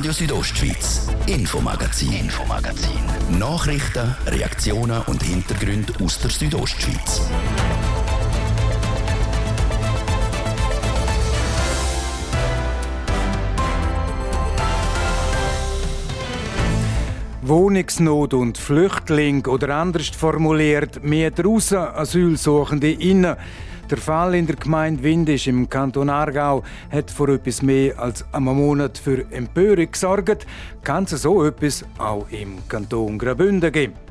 Radio 0.00 0.12
Südostschweiz, 0.12 1.08
Infomagazin, 1.26 2.10
Infomagazin. 2.10 3.38
Nachrichten, 3.38 4.16
Reaktionen 4.24 5.02
und 5.02 5.22
Hintergründe 5.22 5.92
aus 6.02 6.18
der 6.20 6.30
Südostschweiz. 6.30 7.20
Wohnungsnot 17.42 18.32
und 18.32 18.56
Flüchtling 18.56 19.44
oder 19.44 19.76
anders 19.76 20.08
formuliert, 20.08 21.04
mehr 21.04 21.30
draußen 21.30 21.76
Asylsuchende 21.76 22.90
innen. 22.90 23.36
Der 23.90 23.98
Fall 23.98 24.36
in 24.36 24.46
der 24.46 24.54
Gemeinde 24.54 25.02
Windisch 25.02 25.48
im 25.48 25.68
Kanton 25.68 26.10
Aargau 26.10 26.62
hat 26.92 27.10
vor 27.10 27.28
etwas 27.28 27.60
mehr 27.60 27.98
als 27.98 28.24
einem 28.32 28.54
Monat 28.54 28.96
für 28.96 29.24
Empörung 29.32 29.90
gesorgt. 29.90 30.46
Kann 30.84 31.04
es 31.04 31.22
so 31.22 31.44
etwas 31.44 31.84
auch 31.98 32.24
im 32.30 32.58
Kanton 32.68 33.18
Graubünden 33.18 33.72
geben? 33.72 34.09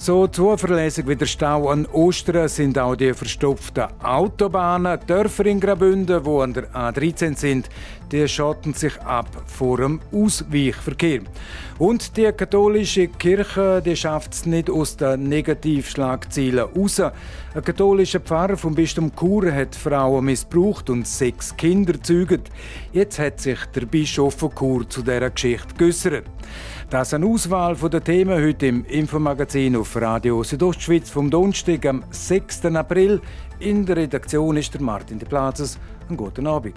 So 0.00 0.28
zuverlässig 0.28 1.08
wie 1.08 1.16
der 1.16 1.26
Stau 1.26 1.68
an 1.70 1.84
Ostern 1.86 2.46
sind 2.46 2.78
auch 2.78 2.94
die 2.94 3.12
verstopften 3.12 3.88
Autobahnen. 4.00 5.00
Dörfer 5.08 5.46
in 5.46 5.58
Graubünden, 5.58 6.22
die 6.22 6.30
an 6.30 6.52
der 6.52 6.70
A13 6.70 7.36
sind, 7.36 7.68
die 8.12 8.28
schotten 8.28 8.74
sich 8.74 8.96
ab 9.00 9.26
vor 9.46 9.78
dem 9.78 10.00
Ausweichverkehr. 10.12 11.22
Und 11.78 12.16
die 12.16 12.30
katholische 12.30 13.08
Kirche 13.08 13.82
die 13.84 13.96
schafft 13.96 14.34
es 14.34 14.46
nicht 14.46 14.70
aus 14.70 14.96
den 14.96 15.24
Negativschlagzeilen 15.24 16.68
raus. 16.76 17.00
Ein 17.00 17.64
katholischer 17.64 18.20
Pfarrer 18.20 18.56
vom 18.56 18.76
Bistum 18.76 19.10
Chur 19.16 19.52
hat 19.52 19.74
Frauen 19.74 20.26
missbraucht 20.26 20.90
und 20.90 21.08
sechs 21.08 21.56
Kinder 21.56 21.94
gezeugt. 21.94 22.52
Jetzt 22.92 23.18
hat 23.18 23.40
sich 23.40 23.58
der 23.74 23.86
Bischof 23.86 24.34
von 24.34 24.54
Chur 24.54 24.88
zu 24.88 25.02
dieser 25.02 25.30
Geschichte 25.30 25.74
geäußert. 25.76 26.24
Das 26.90 27.08
ist 27.08 27.14
eine 27.14 27.26
Auswahl 27.26 27.76
der 27.76 28.02
Themen 28.02 28.42
heute 28.42 28.66
im 28.66 28.82
Infomagazin 28.86 29.76
auf 29.76 29.94
Radio 30.00 30.42
Südostschweiz 30.42 31.10
vom 31.10 31.30
Donnerstag 31.30 31.84
am 31.84 32.02
6. 32.10 32.64
April. 32.64 33.20
In 33.58 33.84
der 33.84 33.96
Redaktion 33.96 34.56
ist 34.56 34.72
der 34.72 34.80
Martin 34.80 35.18
de 35.18 35.28
Plazes. 35.28 35.78
Einen 36.08 36.16
guten 36.16 36.46
Abend. 36.46 36.76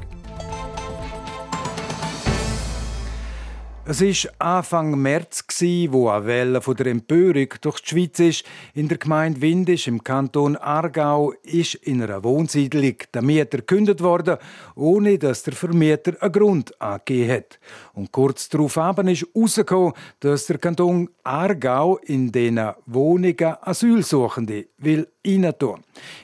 Es 3.84 4.00
war 4.00 4.58
Anfang 4.58 5.02
März, 5.02 5.44
wo 5.90 6.10
eine 6.10 6.26
Welle 6.28 6.60
der 6.60 6.86
Empörung 6.86 7.48
durch 7.62 7.80
die 7.80 7.90
Schweiz 7.90 8.20
ist. 8.20 8.44
In 8.76 8.88
der 8.88 9.00
Gemeinde 9.00 9.42
Windisch 9.42 9.88
im 9.88 10.04
Kanton 10.04 10.56
Aargau 10.56 11.34
ist 11.42 11.74
in 11.74 12.04
einer 12.04 12.24
Wohnsiedlung 12.24 12.94
der 13.12 13.24
Mieter 13.24 13.58
gekündigt 13.58 14.02
worden, 14.02 14.38
ohne 14.76 15.18
dass 15.18 15.42
der 15.42 15.54
Vermieter 15.54 16.14
einen 16.22 16.32
Grund 16.32 16.80
angegeben 16.80 17.32
hat. 17.32 17.60
Und 17.94 18.12
kurz 18.12 18.50
darauf 18.50 18.78
ist 18.78 19.26
herausgekommen, 19.34 19.94
dass 20.20 20.46
der 20.46 20.60
Kanton 20.60 21.10
Aargau 21.24 21.98
in 22.04 22.32
diesen 22.32 22.62
Wohnungen 22.86 23.56
Asylsuchende 23.62 24.68
will 24.78 25.08
reintun. 25.26 25.84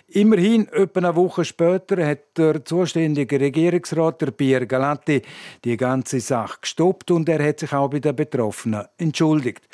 Immerhin, 0.10 0.68
etwa 0.70 1.00
eine 1.00 1.16
Woche 1.16 1.46
später, 1.46 2.06
hat 2.06 2.38
der 2.38 2.64
zuständige 2.64 3.40
Regierungsrat, 3.40 4.22
der 4.22 4.32
Pierre 4.32 4.68
Galatti, 4.68 5.22
die 5.64 5.78
ganze 5.78 6.20
Sache 6.20 6.60
gestoppt 6.62 7.12
und 7.12 7.30
er 7.30 7.46
hat 7.46 7.60
sich 7.60 7.74
auch 7.74 7.90
bei 7.90 8.00
den 8.00 8.16
Betroffenen 8.16 8.86
entschuldigt. 8.98 9.68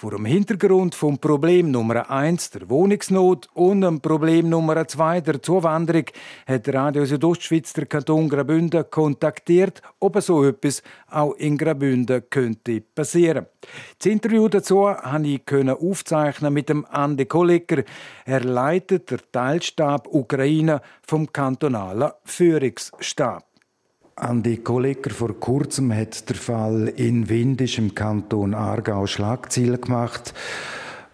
Vor 0.00 0.12
dem 0.12 0.26
Hintergrund 0.26 0.94
vom 0.94 1.18
Problem 1.18 1.72
Nummer 1.72 2.08
eins 2.08 2.50
der 2.50 2.70
Wohnungsnot 2.70 3.48
und 3.54 3.80
dem 3.80 4.00
Problem 4.00 4.48
Nummer 4.48 4.86
zwei 4.86 5.20
der 5.20 5.42
Zuwanderung 5.42 6.04
hat 6.46 6.72
Radio 6.72 7.04
Südostschweiz 7.04 7.72
der 7.72 7.86
Kanton 7.86 8.28
Graubünden 8.28 8.88
kontaktiert, 8.88 9.82
ob 9.98 10.22
so 10.22 10.44
etwas 10.44 10.84
auch 11.10 11.32
in 11.32 11.58
Graubünden 11.58 12.22
könnte 12.30 12.80
passieren. 12.80 13.46
Das 13.98 14.06
Interview 14.06 14.46
dazu 14.46 14.84
konnte 14.84 15.28
ich 15.30 15.68
aufzeichnen 15.68 16.54
mit 16.54 16.68
dem 16.68 16.86
Andi 16.86 17.26
Kollegger. 17.26 17.82
Er 18.24 18.44
leitet 18.44 19.10
den 19.10 19.18
Teilstab 19.32 20.06
Ukraine 20.06 20.80
vom 21.04 21.32
kantonalen 21.32 22.12
Führungsstab. 22.22 23.47
Andi 24.20 24.56
Kollegger, 24.56 25.10
vor 25.10 25.38
kurzem 25.38 25.94
hat 25.94 26.28
der 26.28 26.34
Fall 26.34 26.88
in 26.96 27.28
Windisch 27.28 27.78
im 27.78 27.94
Kanton 27.94 28.52
Aargau 28.52 29.06
Schlagzeilen 29.06 29.80
gemacht 29.80 30.34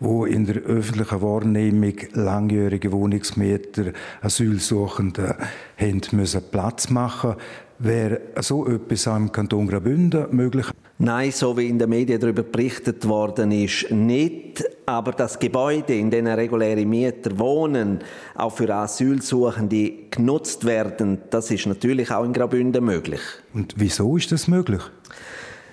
wo 0.01 0.27
in 0.27 0.45
der 0.45 0.57
öffentlichen 0.57 1.23
Wahrnehmung 1.23 1.95
langjährige 2.13 2.93
Wohnungsmieter 2.93 3.93
Asylsuchende 4.21 5.37
haben 5.77 6.03
müssen 6.13 6.43
Platz 6.51 6.91
machen 6.91 7.37
Wäre 7.79 8.21
so 8.41 8.67
etwas 8.67 9.09
auch 9.09 9.17
im 9.17 9.33
Kanton 9.33 9.67
Graubünden 9.67 10.27
möglich? 10.31 10.67
Nein, 10.99 11.33
so 11.33 11.57
wie 11.57 11.69
in 11.69 11.79
den 11.79 11.91
Medien 11.91 12.21
darüber 12.21 12.45
berichtet 12.45 13.07
worden 13.09 13.51
ist, 13.51 13.91
nicht. 13.91 14.65
Aber 14.87 15.11
das 15.13 15.39
Gebäude, 15.39 15.95
in 15.95 16.11
dem 16.11 16.27
reguläre 16.27 16.87
Mieter 16.87 17.37
wohnen, 17.39 17.99
auch 18.37 18.51
für 18.51 18.73
Asylsuchende 18.73 19.93
genutzt 20.11 20.65
werden, 20.65 21.19
das 21.31 21.51
ist 21.51 21.67
natürlich 21.67 22.13
auch 22.13 22.25
in 22.25 22.33
Graubünden 22.33 22.85
möglich. 22.85 23.21
Und 23.55 23.75
wieso 23.77 24.17
ist 24.17 24.31
das 24.31 24.47
möglich? 24.47 24.83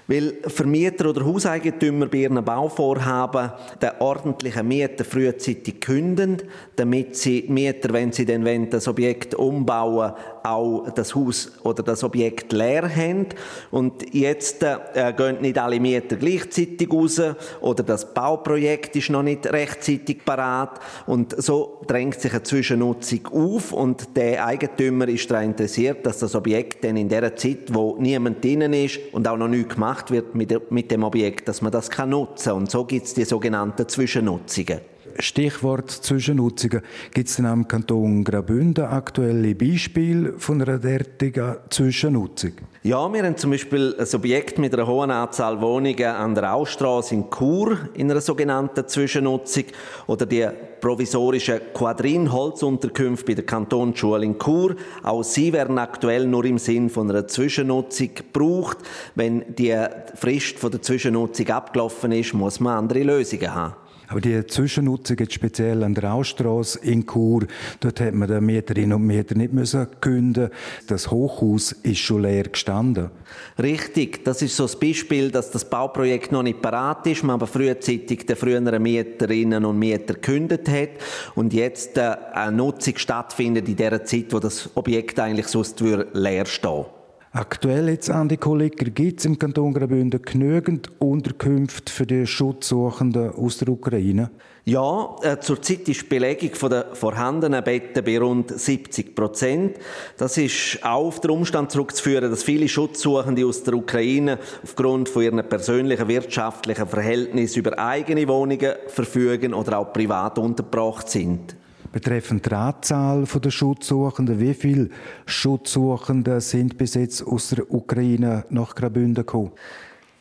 Weil 0.08 0.34
Vermieter 0.48 1.10
oder 1.10 1.24
Hauseigentümer 1.24 2.08
bei 2.08 2.18
ihren 2.18 2.44
Bauvorhaben 2.44 3.52
den 3.82 3.92
ordentlichen 4.00 4.68
Mieter 4.68 5.06
frühzeitig 5.06 5.80
künden, 5.80 6.42
damit 6.76 7.16
sie 7.16 7.46
Mieter, 7.48 7.94
wenn 7.94 8.12
sie 8.12 8.26
dann 8.26 8.70
das 8.70 8.90
Objekt 8.90 9.36
umbauen, 9.36 10.12
auch 10.44 10.90
das 10.90 11.16
Haus 11.16 11.52
oder 11.64 11.84
das 11.84 12.04
Objekt 12.04 12.52
leer 12.54 12.90
haben. 12.94 13.28
Und 13.72 14.14
jetzt 14.14 14.64
äh, 14.64 15.14
gehen 15.16 15.42
nicht 15.42 15.58
alle 15.58 15.80
Mieter 15.80 16.16
gleichzeitig 16.16 16.92
raus 16.92 17.22
oder 17.62 17.84
das 17.84 18.14
Bauprojekt 18.14 18.96
ist 18.96 19.10
noch 19.10 19.24
nicht 19.24 19.46
rechtzeitig 19.48 20.24
parat 20.26 20.80
und 21.06 21.42
so 21.42 21.82
drängt 21.88 22.20
sich 22.20 22.32
eine 22.32 22.44
Zwischennutzung 22.44 23.28
auf 23.28 23.72
und 23.72 24.16
der 24.16 24.46
Eigentümer 24.46 25.08
ist 25.08 25.30
daran 25.30 25.46
interessiert, 25.46 26.06
dass 26.06 26.20
das 26.20 26.36
Objekt 26.36 26.84
dann 26.84 26.98
in 26.98 27.10
der 27.10 27.36
Zeit, 27.36 27.74
wo 27.74 27.98
niemand 28.00 28.44
drinnen 28.44 28.74
ist 28.74 29.00
und 29.12 29.28
auch 29.28 29.38
noch 29.38 29.48
nichts 29.48 29.76
gemacht 29.76 30.12
wird 30.12 30.36
mit, 30.36 30.72
mit 30.72 30.92
dem 30.92 31.04
Objekt, 31.04 31.48
dass 31.48 31.62
man 31.62 31.72
das 31.72 31.90
kann 31.90 32.10
nutzen 32.10 32.54
und 32.54 32.72
so 32.72 32.86
gibt 32.86 33.06
es 33.08 33.14
die 33.14 33.26
sogenannten 33.26 33.88
Zwischennutzungen. 33.88 34.80
Stichwort 35.20 35.90
Zwischennutzungen. 35.90 36.82
Gibt 37.14 37.30
es 37.30 37.36
denn 37.36 37.46
am 37.46 37.68
Kanton 37.68 38.24
Graubünden 38.24 38.86
aktuelle 38.86 39.56
Beispiele 39.56 40.34
von 40.38 40.62
einer 40.62 40.78
derartigen 40.78 41.58
Zwischennutzung? 41.70 42.52
Ja, 42.84 43.14
wir 43.14 43.24
haben 43.24 43.38
zum 43.38 43.52
Beispiel 43.52 43.96
ein 44.00 44.16
Objekt 44.16 44.58
mit 44.58 44.74
einer 44.74 44.88
hohen 44.88 45.12
Anzahl 45.12 45.62
Wohnungen 45.62 46.04
an 46.04 46.34
der 46.34 46.54
Austrasse 46.54 47.14
in 47.14 47.30
Chur 47.30 47.78
in 47.94 48.10
einer 48.10 48.22
sogenannten 48.22 48.88
Zwischennutzung 48.88 49.66
oder 50.08 50.26
die 50.26 50.48
provisorische 50.82 51.62
Quadrin-Holzunterkünfte 51.74 53.26
bei 53.28 53.34
der 53.36 53.46
Kantonsschule 53.46 54.26
in 54.26 54.40
Chur. 54.40 54.76
Auch 55.04 55.24
sie 55.24 55.54
werden 55.54 55.78
aktuell 55.78 56.26
nur 56.26 56.44
im 56.46 56.58
Sinn 56.58 56.90
von 56.90 57.10
einer 57.10 57.28
Zwischennutzung 57.28 58.16
gebraucht. 58.16 58.80
Wenn 59.16 59.56
die 59.56 59.78
Frist 60.16 60.58
von 60.58 60.72
der 60.72 60.82
Zwischennutzung 60.82 61.48
abgelaufen 61.50 62.12
ist, 62.12 62.34
muss 62.34 62.60
man 62.60 62.80
andere 62.80 63.04
Lösungen 63.04 63.54
haben. 63.54 63.76
Aber 64.12 64.20
die 64.20 64.46
Zwischennutzung 64.46 65.18
jetzt 65.20 65.34
speziell 65.34 65.84
an 65.84 65.94
der 65.94 66.14
Austrasse 66.14 66.80
in 66.80 67.08
Chur, 67.08 67.48
dort 67.80 68.02
hat 68.02 68.14
man 68.14 68.28
den 68.28 68.46
Mieterinnen 68.46 68.92
und 68.92 69.08
Mieter 69.08 69.36
nicht 69.36 69.54
müssen 69.54 69.88
künden. 70.02 70.50
Das 70.88 71.10
Hochhaus 71.10 71.72
ist 71.72 72.00
schon 72.00 72.24
leer 72.24 72.44
gestanden. 72.44 73.10
Richtig, 73.58 74.26
das 74.26 74.42
ist 74.42 74.58
so 74.58 74.64
das 74.64 74.78
Beispiel, 74.78 75.32
dass 75.32 75.50
das 75.52 75.64
Bauprojekt 75.64 76.34
noch 76.34 76.44
nicht 76.44 76.62
parat 76.62 77.08
ist, 77.08 77.24
man 77.24 77.36
aber 77.36 77.48
frühzeitig 77.48 78.26
den 78.26 78.36
früheren 78.36 78.84
Mieterinnen 78.84 79.64
und 79.64 79.80
Mieter 79.80 80.16
gekündigt 80.16 80.68
hat 80.68 80.90
und 81.36 81.54
jetzt 81.54 81.98
äh, 81.98 82.18
eine 82.34 82.58
Nutzung 82.58 82.98
stattfindet 82.98 83.70
in 83.70 83.78
der 83.78 84.04
Zeit, 84.04 84.26
wo 84.32 84.40
das 84.40 84.70
Objekt 84.76 85.22
eigentlich 85.22 85.48
sonst 85.48 85.80
leer 85.80 86.46
stehen 86.46 86.86
Aktuell 87.34 87.88
jetzt, 87.88 88.10
Andi 88.10 88.36
Kolleger, 88.36 88.90
gibt 88.90 89.22
es 89.22 89.26
im 89.26 89.40
Kanton 89.40 89.74
Graubünden 89.74 90.22
genügend 90.22 90.90
Unterkünfte 91.00 91.90
für 91.90 92.06
die 92.06 92.28
Schutzsuchenden 92.28 93.32
aus 93.32 93.60
der 93.60 93.70
Ukraine? 93.70 94.32
Ja, 94.66 95.16
äh, 95.22 95.40
zurzeit 95.40 95.88
ist 95.88 96.02
die 96.02 96.08
Belegung 96.08 96.70
der 96.70 96.94
vorhandenen 96.94 97.64
Betten 97.64 98.04
bei 98.04 98.20
rund 98.20 98.52
70 98.60 99.16
Prozent. 99.16 99.78
Das 100.18 100.38
ist 100.38 100.80
auch 100.84 101.06
auf 101.06 101.22
den 101.22 101.32
Umstand 101.32 101.72
zurückzuführen, 101.72 102.30
dass 102.30 102.44
viele 102.44 102.68
Schutzsuchende 102.68 103.46
aus 103.46 103.64
der 103.64 103.76
Ukraine 103.76 104.38
aufgrund 104.62 105.08
von 105.08 105.24
ihren 105.24 105.48
persönlichen 105.48 106.10
wirtschaftlichen 106.10 106.86
Verhältnissen 106.86 107.60
über 107.60 107.80
eigene 107.80 108.28
Wohnungen 108.28 108.74
verfügen 108.88 109.54
oder 109.54 109.80
auch 109.80 109.94
privat 109.94 110.38
untergebracht 110.38 111.10
sind 111.10 111.56
betreffend 111.92 112.46
die 112.46 112.54
Anzahl 112.54 113.26
der 113.26 113.52
Schutzsuchenden. 113.52 114.40
Wie 114.40 114.54
viele 114.54 114.90
Schutzsuchende 115.26 116.42
sind 116.42 116.78
bis 116.78 116.94
jetzt 116.96 117.26
aus 117.26 117.50
der 117.50 117.72
Ukraine 117.72 118.46
nach 118.50 118.76
Graubünden 118.76 119.16
gekommen? 119.16 119.52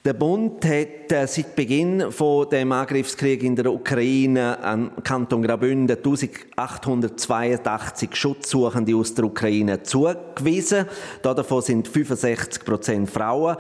Der 0.02 0.14
Bund 0.14 0.64
hat 0.64 1.12
äh, 1.12 1.26
seit 1.26 1.54
Beginn 1.54 2.10
von 2.10 2.48
dem 2.48 2.72
in 2.72 3.54
der 3.54 3.70
Ukraine 3.70 4.58
an 4.64 4.92
Kanton 5.04 5.42
Graubünden 5.42 5.94
1882 6.56 8.16
Schutzsuchende 8.16 8.96
aus 8.96 9.12
der 9.12 9.26
Ukraine 9.26 9.82
zugewiesen. 9.82 10.86
Davon 11.20 11.60
sind 11.60 11.86
65 11.86 12.64
Prozent 12.64 13.10
Frauen. 13.10 13.58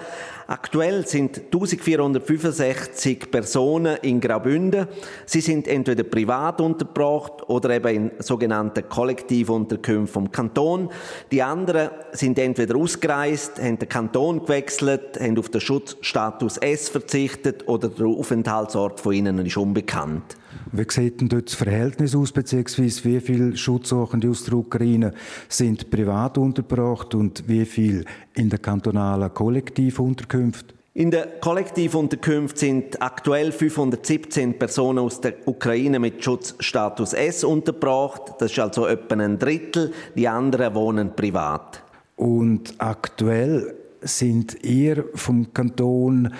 Aktuell 0.50 1.06
sind 1.06 1.42
1465 1.44 3.30
Personen 3.30 3.98
in 4.02 4.20
Graubünden. 4.20 4.88
Sie 5.24 5.40
sind 5.40 5.68
entweder 5.68 6.02
privat 6.02 6.60
untergebracht 6.60 7.48
oder 7.48 7.70
eben 7.70 7.86
in 7.86 8.10
sogenannten 8.18 8.88
Kollektivunterkünften 8.88 10.12
vom 10.12 10.32
Kanton. 10.32 10.90
Die 11.30 11.40
anderen 11.40 11.90
sind 12.10 12.36
entweder 12.36 12.74
ausgereist, 12.74 13.62
haben 13.62 13.78
den 13.78 13.88
Kanton 13.88 14.40
gewechselt, 14.40 15.20
haben 15.20 15.38
auf 15.38 15.50
den 15.50 15.60
Schutzstatus 15.60 16.56
S 16.56 16.88
verzichtet 16.88 17.68
oder 17.68 17.88
der 17.88 18.06
Aufenthaltsort 18.06 18.98
von 18.98 19.12
ihnen 19.12 19.46
ist 19.46 19.56
unbekannt. 19.56 20.36
Wie 20.72 20.84
sieht 20.88 21.20
denn 21.20 21.28
dort 21.28 21.48
das 21.48 21.54
Verhältnis 21.54 22.14
aus, 22.14 22.32
beziehungsweise 22.32 23.04
wie 23.04 23.20
viele 23.20 23.56
Schutzsuchende 23.56 24.28
aus 24.28 24.44
der 24.44 24.54
Ukraine 24.54 25.12
sind 25.48 25.90
privat 25.90 26.38
untergebracht 26.38 27.14
und 27.14 27.48
wie 27.48 27.64
viele 27.64 28.04
in 28.34 28.50
den 28.50 28.62
kantonalen 28.62 29.32
Kollektivunterkünften? 29.34 30.80
In 30.92 31.10
den 31.10 31.24
Kollektivunterkünften 31.40 32.58
sind 32.58 33.00
aktuell 33.00 33.52
517 33.52 34.58
Personen 34.58 34.98
aus 34.98 35.20
der 35.20 35.34
Ukraine 35.46 36.00
mit 36.00 36.22
Schutzstatus 36.22 37.12
S 37.12 37.44
untergebracht. 37.44 38.34
Das 38.38 38.50
ist 38.50 38.58
also 38.58 38.86
etwa 38.86 39.14
ein 39.14 39.38
Drittel. 39.38 39.92
Die 40.16 40.26
anderen 40.26 40.74
wohnen 40.74 41.14
privat. 41.14 41.82
Und 42.16 42.74
aktuell 42.78 43.74
sind 44.02 44.64
ihr 44.64 45.04
vom 45.14 45.52
Kanton 45.54 46.34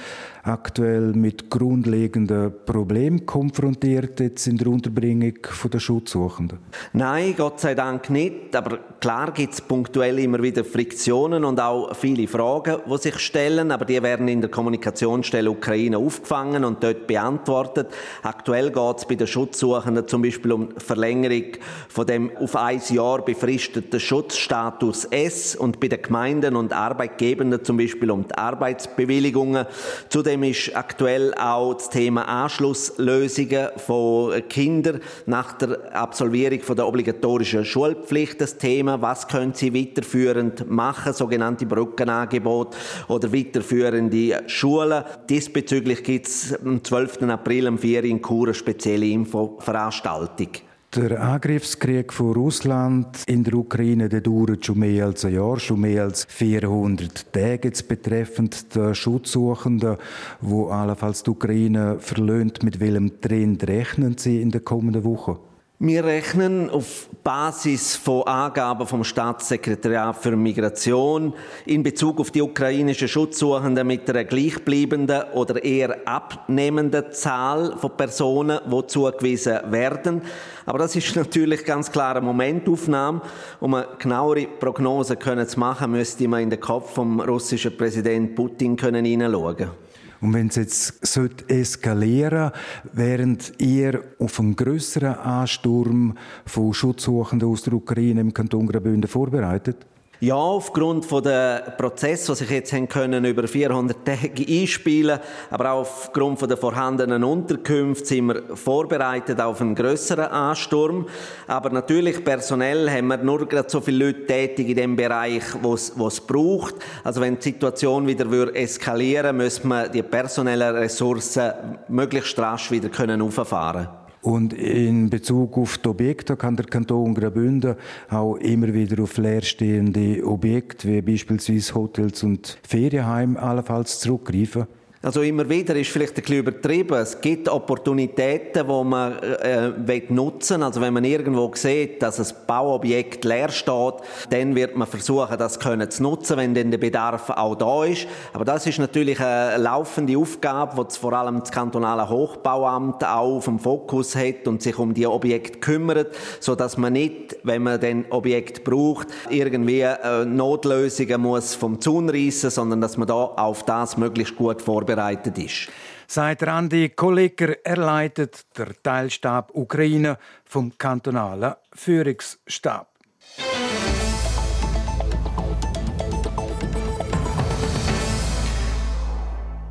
aktuell 0.51 1.13
mit 1.13 1.49
grundlegenden 1.49 2.53
Problemen 2.67 3.25
konfrontiert 3.25 4.21
jetzt 4.21 4.47
in 4.47 4.57
der 4.59 4.67
Unterbringung 4.67 5.35
der 5.73 5.79
Schutzsuchenden? 5.79 6.59
Nein, 6.93 7.35
Gott 7.37 7.61
sei 7.61 7.75
Dank 7.75 8.11
nicht. 8.11 8.55
Aber 8.55 8.79
klar 9.01 9.33
gibt 9.33 9.55
es 9.55 9.61
punktuell 9.61 10.19
immer 10.19 10.43
wieder 10.43 10.65
Friktionen 10.65 11.45
und 11.45 11.61
auch 11.61 11.95
viele 11.95 12.27
Fragen, 12.27 12.79
die 12.87 12.99
sich 12.99 13.19
stellen. 13.19 13.71
Aber 13.71 13.85
die 13.85 14.03
werden 14.03 14.29
in 14.29 14.41
der 14.41 14.51
Kommunikationsstelle 14.51 15.51
Ukraine 15.51 15.99
aufgefangen 15.99 16.65
und 16.65 16.83
dort 16.83 17.07
beantwortet. 17.07 17.89
Aktuell 18.23 18.71
geht 18.71 18.99
es 18.99 19.05
bei 19.07 19.15
den 19.15 19.27
Schutzsuchenden 19.27 20.09
zum 20.09 20.23
Beispiel 20.23 20.53
um 20.53 20.69
Verlängerung 20.77 21.53
von 21.89 22.07
dem 22.07 22.37
auf 22.37 22.57
ein 22.57 22.81
Jahr 22.91 23.25
befristeten 23.25 24.01
Schutzstatus 24.01 25.05
S 25.05 25.55
und 25.55 25.81
bei 25.81 25.89
den 25.89 26.03
Gemeinden 26.03 26.57
und 26.57 26.73
Arbeitgebenden 26.73 27.65
zum 27.65 27.77
Beispiel 27.77 28.11
um 28.11 28.27
die 28.27 28.35
Arbeitsbewilligungen. 28.35 29.67
Zu 30.09 30.23
Zudem 30.41 30.51
ist 30.51 30.75
aktuell 30.75 31.35
auch 31.35 31.75
das 31.75 31.91
Thema 31.91 32.23
Anschlusslösungen 32.23 33.69
von 33.77 34.33
Kindern 34.49 35.01
nach 35.27 35.53
der 35.53 35.95
Absolvierung 35.95 36.61
der 36.77 36.87
obligatorischen 36.87 37.65
Schulpflicht 37.65 38.41
das 38.41 38.57
Thema. 38.57 39.03
Was 39.03 39.29
können 39.29 39.53
sie 39.53 39.75
weiterführend 39.75 40.71
machen? 40.71 41.13
Sogenannte 41.13 41.67
Brückenangebote 41.67 42.79
oder 43.09 43.33
weiterführende 43.33 44.43
Schulen. 44.47 45.05
Diesbezüglich 45.29 46.03
gibt 46.05 46.29
es 46.29 46.59
am 46.65 46.83
12. 46.83 47.23
April 47.25 47.69
um 47.69 47.79
4 47.79 48.05
in 48.05 48.23
Chur 48.23 48.47
eine 48.47 48.55
spezielle 48.55 49.07
Infoveranstaltung. 49.07 50.49
Der 50.97 51.23
Angriffskrieg 51.23 52.13
von 52.13 52.33
Russland 52.33 53.23
in 53.27 53.45
der 53.45 53.55
Ukraine 53.55 54.09
der 54.09 54.23
dauert 54.23 54.67
schon 54.67 54.81
mehr 54.81 55.07
als 55.07 55.25
ein 55.25 55.35
Jahr, 55.35 55.61
schon 55.61 55.83
mehr 55.83 56.03
als 56.03 56.25
400 56.29 57.33
Tage. 57.33 57.71
Betreffend 57.87 58.75
der 58.75 58.97
Schutzsuchenden, 58.97 59.99
wo 60.41 60.67
allenfalls 60.67 61.23
die 61.23 61.31
Ukraine 61.31 62.01
verlöhnt, 62.01 62.65
mit 62.65 62.81
welchem 62.81 63.21
Trend 63.21 63.69
rechnen 63.69 64.19
Sie 64.19 64.43
in 64.43 64.51
den 64.51 64.65
kommenden 64.65 65.05
Wochen? 65.05 65.39
Wir 65.83 66.05
rechnen 66.05 66.69
auf 66.69 67.09
Basis 67.25 67.97
von 67.97 68.25
Angaben 68.25 68.87
vom 68.87 69.03
Staatssekretariat 69.03 70.15
für 70.15 70.37
Migration 70.37 71.33
in 71.65 71.83
Bezug 71.83 72.21
auf 72.21 72.31
die 72.31 72.43
ukrainischen 72.43 73.09
Schutzsuchenden 73.09 73.87
mit 73.87 74.07
einer 74.11 74.25
gleichbleibenden 74.25 75.23
oder 75.33 75.65
eher 75.65 76.07
abnehmenden 76.07 77.11
Zahl 77.13 77.79
von 77.79 77.97
Personen, 77.97 78.61
die 78.71 78.87
zugewiesen 78.89 79.59
werden. 79.71 80.21
Aber 80.67 80.81
das 80.81 80.97
ist 80.97 81.17
natürlich 81.17 81.65
ganz 81.65 81.91
klar 81.91 82.15
eine 82.15 82.27
Momentaufnahme. 82.27 83.23
Um 83.59 83.73
eine 83.73 83.89
genauere 83.99 84.49
Prognose 84.49 85.19
zu 85.19 85.59
machen, 85.61 85.93
müsste 85.93 86.29
man 86.29 86.43
in 86.43 86.51
den 86.51 86.61
Kopf 86.61 86.93
vom 86.93 87.23
russischen 87.23 87.75
Präsidenten 87.75 88.35
Putin 88.35 88.77
hineinschauen 88.77 89.57
können. 89.57 89.90
Und 90.21 90.35
wenn 90.35 90.49
es 90.49 90.57
jetzt 90.57 91.17
eskalieren 91.49 92.53
während 92.93 93.55
ihr 93.59 94.03
auf 94.19 94.39
einen 94.39 94.55
größeren 94.55 95.15
Ansturm 95.15 96.17
von 96.45 96.75
Schutzsuchenden 96.75 97.49
aus 97.49 97.63
der 97.63 97.73
Ukraine 97.73 98.21
im 98.21 98.35
Kanton 98.35 98.67
Graubünden 98.67 99.09
vorbereitet? 99.09 99.87
Ja, 100.23 100.35
aufgrund 100.35 101.07
von 101.07 101.23
der 101.23 101.77
Prozesse, 101.79 102.33
die 102.33 102.39
sich 102.41 102.51
jetzt 102.51 102.75
haben 102.75 102.87
können 102.87 103.25
über 103.25 103.49
400 103.49 104.05
Tage 104.05 104.45
einspielen, 104.47 105.19
aber 105.49 105.73
auch 105.73 105.81
aufgrund 105.81 106.39
von 106.39 106.47
der 106.47 106.59
vorhandenen 106.59 107.25
Unterkünfte 107.25 108.05
sind 108.05 108.27
wir 108.27 108.55
vorbereitet 108.55 109.41
auf 109.41 109.63
einen 109.63 109.75
größeren 109.75 110.27
Ansturm. 110.27 111.07
Aber 111.47 111.71
natürlich 111.71 112.23
personell 112.23 112.91
haben 112.91 113.07
wir 113.07 113.17
nur 113.17 113.49
gerade 113.49 113.71
so 113.71 113.81
viele 113.81 114.09
Leute 114.09 114.27
tätig 114.27 114.69
in 114.69 114.77
dem 114.77 114.95
Bereich, 114.97 115.43
was 115.63 115.95
es 115.97 116.21
braucht. 116.21 116.75
Also 117.03 117.23
wenn 117.23 117.39
die 117.39 117.43
Situation 117.43 118.07
wieder 118.07 118.55
eskalieren, 118.55 119.39
müssen 119.39 119.69
wir 119.69 119.89
die 119.89 120.03
personellen 120.03 120.77
Ressourcen 120.77 121.79
möglichst 121.89 122.39
rasch 122.39 122.71
wieder 122.71 122.91
können 122.91 123.23
auffahren. 123.23 123.89
Und 124.23 124.53
in 124.53 125.09
Bezug 125.09 125.57
auf 125.57 125.79
die 125.79 125.89
Objekte 125.89 126.37
kann 126.37 126.57
der 126.57 126.67
Kanton 126.67 127.15
Graubünden 127.15 127.77
auch 128.11 128.37
immer 128.37 128.75
wieder 128.75 129.03
auf 129.03 129.17
leerstehende 129.17 130.27
Objekte 130.27 130.89
wie 130.89 131.01
beispielsweise 131.01 131.75
Hotels 131.75 132.23
und 132.23 132.59
Ferienheime 132.63 133.41
allenfalls 133.41 133.99
zurückgreifen. 134.01 134.67
Also 135.03 135.23
immer 135.23 135.49
wieder 135.49 135.75
ist 135.77 135.89
vielleicht 135.89 136.19
ein 136.19 136.21
bisschen 136.21 136.41
übertrieben. 136.41 136.93
Es 136.99 137.19
gibt 137.23 137.49
Opportunitäten, 137.49 138.67
die 138.67 138.85
man 138.85 139.19
äh, 139.19 140.03
nutzen 140.11 140.63
Also 140.63 140.83
wenn 140.83 140.93
man 140.93 141.05
irgendwo 141.05 141.51
sieht, 141.55 142.03
dass 142.03 142.21
ein 142.21 142.37
Bauobjekt 142.47 143.25
leer 143.25 143.49
steht, 143.49 143.95
dann 144.29 144.55
wird 144.55 144.77
man 144.77 144.87
versuchen, 144.87 145.39
das 145.39 145.59
können 145.59 145.91
zu 145.91 146.03
nutzen, 146.03 146.37
wenn 146.37 146.53
denn 146.53 146.71
der 146.71 146.77
Bedarf 146.77 147.31
auch 147.31 147.55
da 147.55 147.85
ist. 147.85 148.09
Aber 148.35 148.45
das 148.45 148.67
ist 148.67 148.79
natürlich 148.79 149.19
eine 149.21 149.57
laufende 149.57 150.19
Aufgabe, 150.19 150.85
die 150.85 150.99
vor 150.99 151.15
allem 151.15 151.41
das 151.41 151.51
kantonale 151.51 152.07
Hochbauamt 152.07 153.03
auch 153.03 153.37
auf 153.37 153.47
dem 153.47 153.59
Fokus 153.59 154.15
hat 154.15 154.47
und 154.47 154.61
sich 154.61 154.79
um 154.79 154.93
die 154.93 155.07
Objekte 155.07 155.61
kümmert, 155.61 156.15
so 156.41 156.55
dass 156.55 156.77
man 156.77 156.93
nicht, 156.93 157.39
wenn 157.43 157.63
man 157.63 157.81
den 157.81 158.05
Objekt 158.11 158.65
braucht, 158.65 159.09
irgendwie 159.31 159.81
äh, 159.81 160.27
Notlösungen 160.27 161.23
muss 161.23 161.55
vom 161.55 161.81
Zaun 161.81 162.11
reissen, 162.11 162.51
sondern 162.51 162.83
dass 162.83 162.99
man 162.99 163.09
da 163.09 163.15
auf 163.15 163.63
das 163.63 163.97
möglichst 163.97 164.37
gut 164.37 164.61
vorbereitet 164.61 164.90
vorbereitet 164.91 165.39
ist. 165.39 165.69
Seit 166.07 166.43
Randi 166.43 166.91
Kolleger, 166.91 167.57
er 167.65 167.77
leitet 167.77 168.47
der 168.57 168.83
Teilstab 168.83 169.53
Ukraine 169.55 170.19
vom 170.45 170.77
kantonalen 170.77 171.55
Führungsstab. 171.73 172.89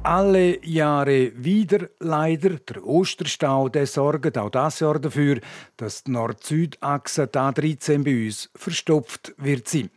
alle 0.02 0.66
Jahre 0.66 1.32
wieder 1.36 1.88
leider. 2.00 2.56
Der 2.58 2.84
Osterstau 2.84 3.70
der 3.70 3.86
sorgt 3.86 4.40
auch 4.40 4.50
das 4.50 4.80
Jahr 4.80 4.98
dafür, 4.98 5.40
dass 5.78 6.04
die 6.04 6.12
Nord-Süd-Achse 6.12 7.26
A13 7.26 8.04
bei 8.04 8.26
uns 8.26 8.50
verstopft 8.56 9.36
wird 9.38 9.68
sein. 9.68 9.92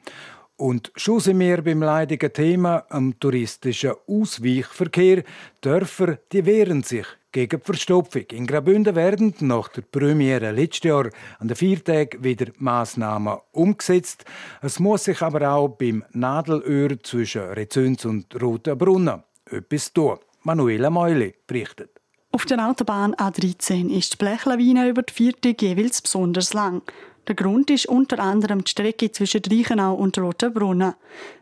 Und 0.56 0.92
schon 0.97 1.21
sind 1.21 1.40
wir 1.40 1.62
beim 1.62 1.82
leidigen 1.82 2.32
Thema 2.32 2.85
am 2.88 3.18
touristischen 3.18 3.94
Ausweichverkehr. 4.06 5.25
Dörfer, 5.61 6.18
die 6.30 6.47
wehren 6.47 6.82
sich 6.82 7.06
gegen 7.32 7.59
die 7.59 7.64
Verstopfung. 7.64 8.23
In 8.30 8.47
Graubünden 8.47 8.94
werden 8.94 9.35
nach 9.40 9.68
der 9.68 9.82
Premiere 9.82 10.52
letztes 10.52 10.88
Jahr 10.88 11.09
an 11.38 11.49
den 11.49 11.56
Viertagen 11.56 12.23
wieder 12.23 12.52
Massnahmen 12.59 13.38
umgesetzt. 13.52 14.25
Es 14.61 14.78
muss 14.78 15.04
sich 15.04 15.23
aber 15.23 15.50
auch 15.50 15.68
beim 15.68 16.04
Nadelöhr 16.12 17.02
zwischen 17.02 17.42
Rezüns 17.42 18.04
und 18.04 18.40
Rotenbrunnen 18.40 19.23
etwas 19.50 19.92
tun. 19.92 20.18
Manuela 20.42 20.90
Meuli 20.90 21.35
berichtet. 21.47 22.00
Auf 22.32 22.47
der 22.47 22.66
Autobahn 22.66 23.14
A13 23.14 23.90
ist 23.90 24.14
die 24.14 24.16
Blechlawine 24.16 24.88
über 24.88 25.02
die 25.02 25.12
Viertage 25.12 25.66
jeweils 25.66 26.00
besonders 26.00 26.54
lang. 26.54 26.82
Der 27.29 27.37
Grund 27.37 27.71
ist 27.71 27.87
unter 27.87 28.19
anderem 28.19 28.64
die 28.64 28.71
Strecke 28.71 29.12
zwischen 29.12 29.43
Reichenau 29.49 29.95
und 29.95 30.19
Rotenbrunnen. 30.19 30.95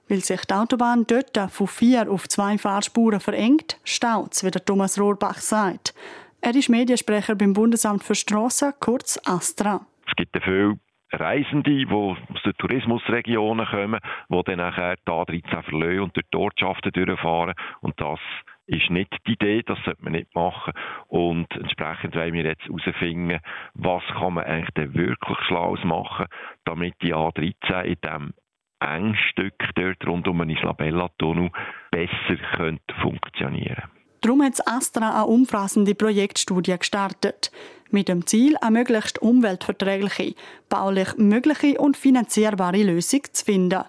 Weil 0.08 0.20
sich 0.20 0.44
die 0.44 0.54
Autobahn 0.54 1.06
dort 1.06 1.38
von 1.50 1.66
vier 1.66 2.10
auf 2.10 2.28
zwei 2.28 2.58
Fahrspuren 2.58 3.20
verengt, 3.20 3.78
staut 3.84 4.34
es, 4.34 4.44
wie 4.44 4.50
der 4.50 4.64
Thomas 4.64 5.00
Rohrbach 5.00 5.38
sagt. 5.38 5.94
Er 6.42 6.54
ist 6.54 6.68
Mediensprecher 6.68 7.34
beim 7.34 7.52
Bundesamt 7.52 8.04
für 8.04 8.14
Strassen, 8.14 8.72
kurz 8.80 9.18
ASTRA. 9.24 9.86
Es 10.06 10.14
gibt 10.16 10.36
viele 10.42 10.78
Reisende, 11.12 11.70
die 11.70 11.86
aus 11.88 12.16
den 12.44 12.52
Tourismusregionen 12.58 13.66
kommen, 13.66 14.00
die 14.28 14.42
dann 14.44 14.58
nachher 14.58 14.96
die 14.96 15.10
A13 15.10 15.62
verlassen 15.62 16.00
und 16.00 16.16
durch 16.16 16.26
die 16.32 16.36
Ortschaften 16.36 16.92
durchfahren. 16.92 17.54
Und 17.80 18.00
das 18.00 18.20
ist 18.66 18.90
nicht 18.90 19.12
die 19.26 19.32
Idee, 19.32 19.62
das 19.62 19.78
sollte 19.84 20.02
man 20.02 20.12
nicht 20.12 20.34
machen. 20.34 20.72
Und 21.08 21.46
entsprechend 21.56 22.14
wollen 22.14 22.34
wir 22.34 22.44
jetzt 22.44 22.64
herausfinden, 22.64 23.40
was 23.74 24.02
kann 24.18 24.34
man 24.34 24.44
eigentlich 24.44 24.74
denn 24.76 24.94
wirklich 24.94 25.38
Schlaues 25.46 25.82
machen, 25.84 26.26
damit 26.64 26.94
die 27.02 27.14
A13 27.14 27.82
in 27.82 27.96
diesem 28.02 28.34
Engstück 28.80 29.54
dort 29.74 30.06
rund 30.06 30.26
um 30.28 30.38
den 30.38 30.50
Isabella-Tunnel 30.50 31.50
besser 31.90 32.36
könnte 32.56 32.94
funktionieren 33.02 33.82
Darum 34.22 34.42
hat 34.42 34.60
Astra 34.66 35.14
eine 35.14 35.26
umfassende 35.26 35.94
Projektstudie 35.94 36.76
gestartet. 36.78 37.50
Mit 37.90 38.08
dem 38.08 38.26
Ziel, 38.26 38.54
eine 38.60 38.72
möglichst 38.72 39.20
umweltverträgliche, 39.20 40.34
baulich 40.68 41.16
mögliche 41.16 41.78
und 41.78 41.96
finanzierbare 41.96 42.82
Lösung 42.82 43.22
zu 43.32 43.44
finden. 43.44 43.82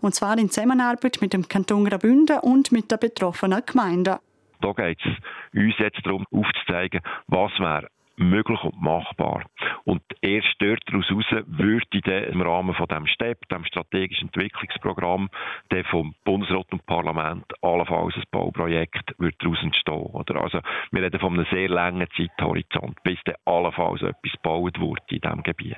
Und 0.00 0.14
zwar 0.14 0.38
in 0.38 0.50
Zusammenarbeit 0.50 1.18
mit 1.20 1.32
dem 1.32 1.48
Kanton 1.48 1.84
Graubünden 1.84 2.38
und 2.40 2.72
mit 2.72 2.90
der 2.90 2.98
betroffenen 2.98 3.62
Gemeinde. 3.64 4.18
Da 4.60 4.72
geht 4.72 4.98
es 5.04 5.12
uns 5.54 5.74
jetzt 5.78 6.04
darum, 6.04 6.24
aufzuzeigen, 6.30 7.00
was 7.26 7.52
wäre 7.58 7.88
möglich 8.18 8.62
und 8.62 8.80
machbar. 8.80 9.44
Und 9.84 10.02
erst 10.20 10.54
dort 10.58 10.82
daraus 10.86 11.08
würde 11.10 12.00
dann 12.02 12.24
im 12.24 12.42
Rahmen 12.42 12.74
von 12.74 12.86
dem 12.86 13.06
STEP, 13.06 13.48
dem 13.48 13.64
strategischen 13.64 14.28
Entwicklungsprogramm, 14.28 15.30
der 15.70 15.84
vom 15.84 16.14
Bundesrat 16.24 16.72
und 16.72 16.84
Parlament 16.86 17.44
allenfalls 17.62 18.16
ein 18.16 18.24
Bauprojekt 18.30 19.14
wird 19.18 19.36
daraus 19.38 19.62
entstehen. 19.62 20.10
Oder? 20.12 20.42
Also, 20.42 20.60
wir 20.90 21.02
reden 21.02 21.20
von 21.20 21.34
einem 21.34 21.46
sehr 21.50 21.68
langen 21.68 22.08
Zeithorizont, 22.16 23.02
bis 23.02 23.18
dann 23.24 23.36
allenfalls 23.44 24.02
etwas 24.02 24.32
gebaut 24.32 24.78
wurde 24.80 25.02
in 25.08 25.20
diesem 25.20 25.42
Gebiet. 25.42 25.76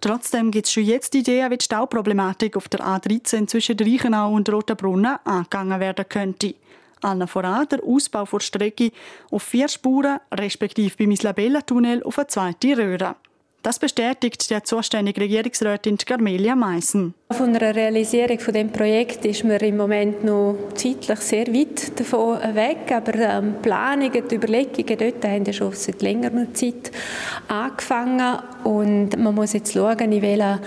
Trotzdem 0.00 0.50
gibt 0.50 0.66
es 0.66 0.72
schon 0.72 0.84
jetzt 0.84 1.14
Ideen, 1.14 1.50
wie 1.50 1.58
die 1.58 1.64
Stauproblematik 1.64 2.56
auf 2.56 2.68
der 2.68 2.80
A13 2.80 3.46
zwischen 3.46 3.78
Reichenau 3.78 4.32
und 4.32 4.48
Rotenbrunnen 4.48 5.18
angegangen 5.24 5.78
werden 5.78 6.06
könnte. 6.08 6.54
Allen 7.02 7.28
voran 7.28 7.68
der 7.68 7.84
Ausbau 7.84 8.24
der 8.24 8.40
Strecke 8.40 8.92
auf 9.30 9.42
vier 9.42 9.68
Spuren, 9.68 10.18
respektive 10.32 10.96
beim 10.96 11.10
Islabella-Tunnel 11.10 12.02
auf 12.02 12.18
eine 12.18 12.26
zweite 12.28 12.78
Röhre. 12.78 13.16
Das 13.62 13.78
bestätigt 13.78 14.50
der 14.50 14.64
zuständige 14.64 15.20
Regierungsrätin 15.20 15.98
Carmelia 15.98 16.56
Meissen. 16.56 17.12
Von 17.30 17.54
einer 17.54 17.74
Realisierung 17.74 18.38
von 18.38 18.54
dem 18.54 18.72
Projekt 18.72 19.26
ist 19.26 19.44
man 19.44 19.58
im 19.58 19.76
Moment 19.76 20.24
noch 20.24 20.56
zeitlich 20.74 21.18
sehr 21.18 21.46
weit 21.48 22.00
davon 22.00 22.38
weg, 22.54 22.90
aber 22.90 23.14
ähm, 23.16 23.56
die 23.58 23.62
Planungen, 23.62 24.28
die 24.28 24.34
Überlegungen 24.34 24.96
dort 24.98 25.24
haben 25.26 25.44
ja 25.44 25.52
schon 25.52 25.72
seit 25.74 26.00
längerer 26.00 26.54
Zeit 26.54 26.90
angefangen 27.48 28.38
und 28.64 29.18
man 29.18 29.34
muss 29.34 29.52
jetzt 29.52 29.74
schauen, 29.74 30.10
in 30.10 30.22
welchem 30.22 30.60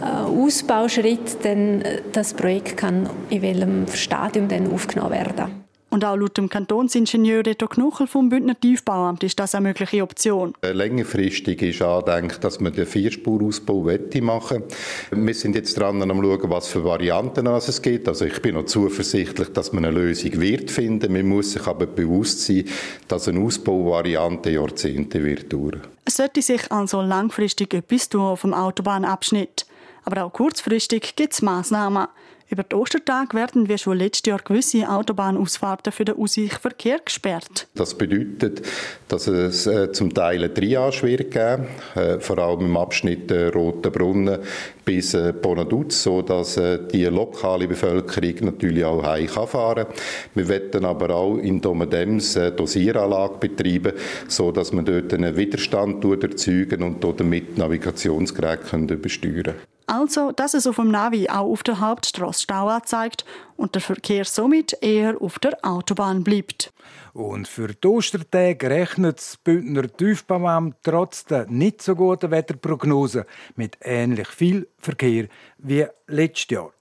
äh, 0.00 0.04
Ausbauschritt 0.06 1.44
denn 1.44 1.82
äh, 1.82 2.00
das 2.10 2.32
Projekt 2.32 2.78
kann, 2.78 3.10
in 3.28 3.42
welchem 3.42 3.86
Stadium 3.88 4.48
dann 4.48 4.72
aufgenommen 4.72 5.12
werden. 5.12 5.59
Und 5.92 6.04
auch 6.04 6.14
laut 6.14 6.38
dem 6.38 6.48
Kantonsingenieur 6.48 7.44
Reto 7.44 7.66
Knuchel 7.66 8.06
vom 8.06 8.28
Bündner 8.28 8.58
Tiefbauamt 8.58 9.24
ist 9.24 9.40
das 9.40 9.56
eine 9.56 9.68
mögliche 9.68 10.04
Option. 10.04 10.54
Längerfristig 10.62 11.60
ist 11.62 11.82
angedenkt, 11.82 12.44
dass 12.44 12.60
man 12.60 12.72
den 12.72 12.86
Vierspurausbau 12.86 13.90
machen 14.20 14.62
Wir 15.10 15.34
sind 15.34 15.56
jetzt 15.56 15.76
dran 15.76 16.00
am 16.00 16.22
schauen, 16.22 16.48
was 16.50 16.68
für 16.68 16.84
Varianten 16.84 17.44
es 17.48 17.82
gibt. 17.82 18.06
Also 18.06 18.24
ich 18.24 18.40
bin 18.40 18.54
noch 18.54 18.66
zuversichtlich, 18.66 19.52
dass 19.52 19.72
man 19.72 19.84
eine 19.84 19.98
Lösung 19.98 20.40
wird 20.40 20.70
finden. 20.70 21.12
Man 21.12 21.26
muss 21.26 21.52
sich 21.52 21.66
aber 21.66 21.86
bewusst 21.86 22.46
sein, 22.46 22.64
dass 23.08 23.26
eine 23.26 23.40
Ausbauvariante 23.40 24.50
Jahrzehnte 24.50 25.24
wird 25.24 25.52
dauern. 25.52 25.80
Es 26.04 26.16
sollte 26.16 26.40
sich 26.40 26.70
also 26.70 27.02
langfristig 27.02 27.74
etwas 27.74 28.08
tun 28.08 28.20
auf 28.20 28.42
dem 28.42 28.54
Autobahnabschnitt. 28.54 29.66
Aber 30.04 30.24
auch 30.24 30.32
kurzfristig 30.32 31.16
gibt 31.16 31.32
es 31.32 31.42
Massnahmen. 31.42 32.06
Über 32.50 32.64
den 32.64 32.80
Ostertag 32.80 33.32
werden 33.32 33.68
wie 33.68 33.78
schon 33.78 33.96
letztes 33.96 34.28
Jahr 34.28 34.40
gewisse 34.40 34.88
Autobahnausfahrten 34.88 35.92
für 35.92 36.04
den 36.04 36.16
Ausweichverkehr 36.16 36.98
gesperrt. 36.98 37.68
Das 37.76 37.96
bedeutet, 37.96 38.62
dass 39.06 39.28
es 39.28 39.68
äh, 39.68 39.92
zum 39.92 40.12
Teil 40.12 40.42
eine 40.42 40.52
Triage 40.52 41.04
wird 41.04 41.30
geben, 41.30 41.68
äh, 41.94 42.18
vor 42.18 42.38
allem 42.38 42.66
im 42.66 42.76
Abschnitt 42.76 43.30
äh, 43.30 43.46
Rote 43.46 43.92
Brunnen 43.92 44.40
bis 44.84 45.14
äh, 45.14 45.32
Bonaduz, 45.32 46.02
so 46.02 46.22
dass 46.22 46.56
äh, 46.56 46.78
die 46.92 47.04
lokale 47.04 47.68
Bevölkerung 47.68 48.34
natürlich 48.40 48.84
auch 48.84 49.02
heim 49.02 49.26
kann 49.26 49.46
fahren. 49.46 49.86
Wir 50.34 50.48
werden 50.48 50.84
aber 50.84 51.10
auch 51.14 51.36
in 51.36 51.60
Domedems 51.60 52.36
eine 52.36 52.52
Dosieranlage 52.52 53.38
betreiben, 53.38 53.92
so 54.28 54.52
dass 54.52 54.72
man 54.72 54.84
dort 54.84 55.12
einen 55.14 55.36
Widerstand 55.36 56.04
erzeugen 56.04 56.82
und 56.82 57.20
damit 57.20 57.58
Navigationsgeräte 57.58 58.94
übersteuern 58.94 59.42
können. 59.42 59.54
Also, 59.86 60.30
dass 60.30 60.54
es 60.54 60.68
auf 60.68 60.76
dem 60.76 60.92
Navi 60.92 61.28
auch 61.28 61.50
auf 61.50 61.64
der 61.64 61.80
Hauptstraße 61.80 62.42
Stau 62.42 62.68
anzeigt 62.68 63.24
und 63.56 63.74
der 63.74 63.82
Verkehr 63.82 64.24
somit 64.24 64.78
eher 64.82 65.20
auf 65.20 65.40
der 65.40 65.58
Autobahn 65.62 66.22
bleibt. 66.22 66.72
Und 67.12 67.48
für 67.48 67.68
die 67.68 67.88
Ostertage 67.88 68.70
rechnet 68.70 69.18
das 69.18 69.36
Bündner 69.36 69.88
Tiefbauamt 69.88 70.76
trotz 70.82 71.24
der 71.24 71.46
nicht 71.46 71.82
so 71.82 71.94
guten 71.94 72.30
Wetterprognose 72.30 73.26
mit 73.56 73.78
ähnlich 73.82 74.28
viel 74.28 74.68
Verkehr 74.78 75.26
wie 75.58 75.86
letztes 76.06 76.50
Jahr. 76.50 76.72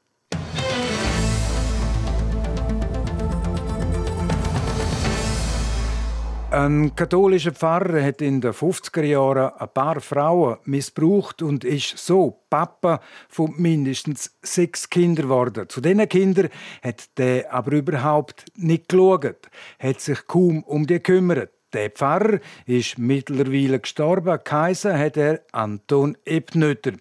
Ein 6.51 6.95
katholischer 6.95 7.51
Pfarrer 7.51 8.03
hat 8.03 8.23
in 8.23 8.41
den 8.41 8.53
50er 8.53 9.03
Jahren 9.03 9.53
ein 9.59 9.69
paar 9.71 10.01
Frauen 10.01 10.57
missbraucht 10.63 11.43
und 11.43 11.63
ist 11.63 11.95
so 11.99 12.41
Papa 12.49 13.01
von 13.27 13.53
mindestens 13.57 14.35
sechs 14.41 14.89
Kindern 14.89 15.27
geworden. 15.27 15.69
Zu 15.69 15.79
diesen 15.79 16.09
Kindern 16.09 16.49
hat 16.81 17.17
der 17.19 17.53
aber 17.53 17.73
überhaupt 17.73 18.45
nicht 18.55 18.89
geschaut, 18.89 19.47
hat 19.77 20.01
sich 20.01 20.25
kaum 20.25 20.63
um 20.63 20.87
die 20.87 20.95
gekümmert. 20.95 21.51
Der 21.71 21.91
Pfarrer 21.91 22.39
ist 22.65 22.97
mittlerweile 22.97 23.79
gestorben. 23.79 24.39
Kaiser 24.43 24.97
hat 24.97 25.17
er 25.17 25.41
Anton 25.51 26.17
Ebnötter. 26.25 26.93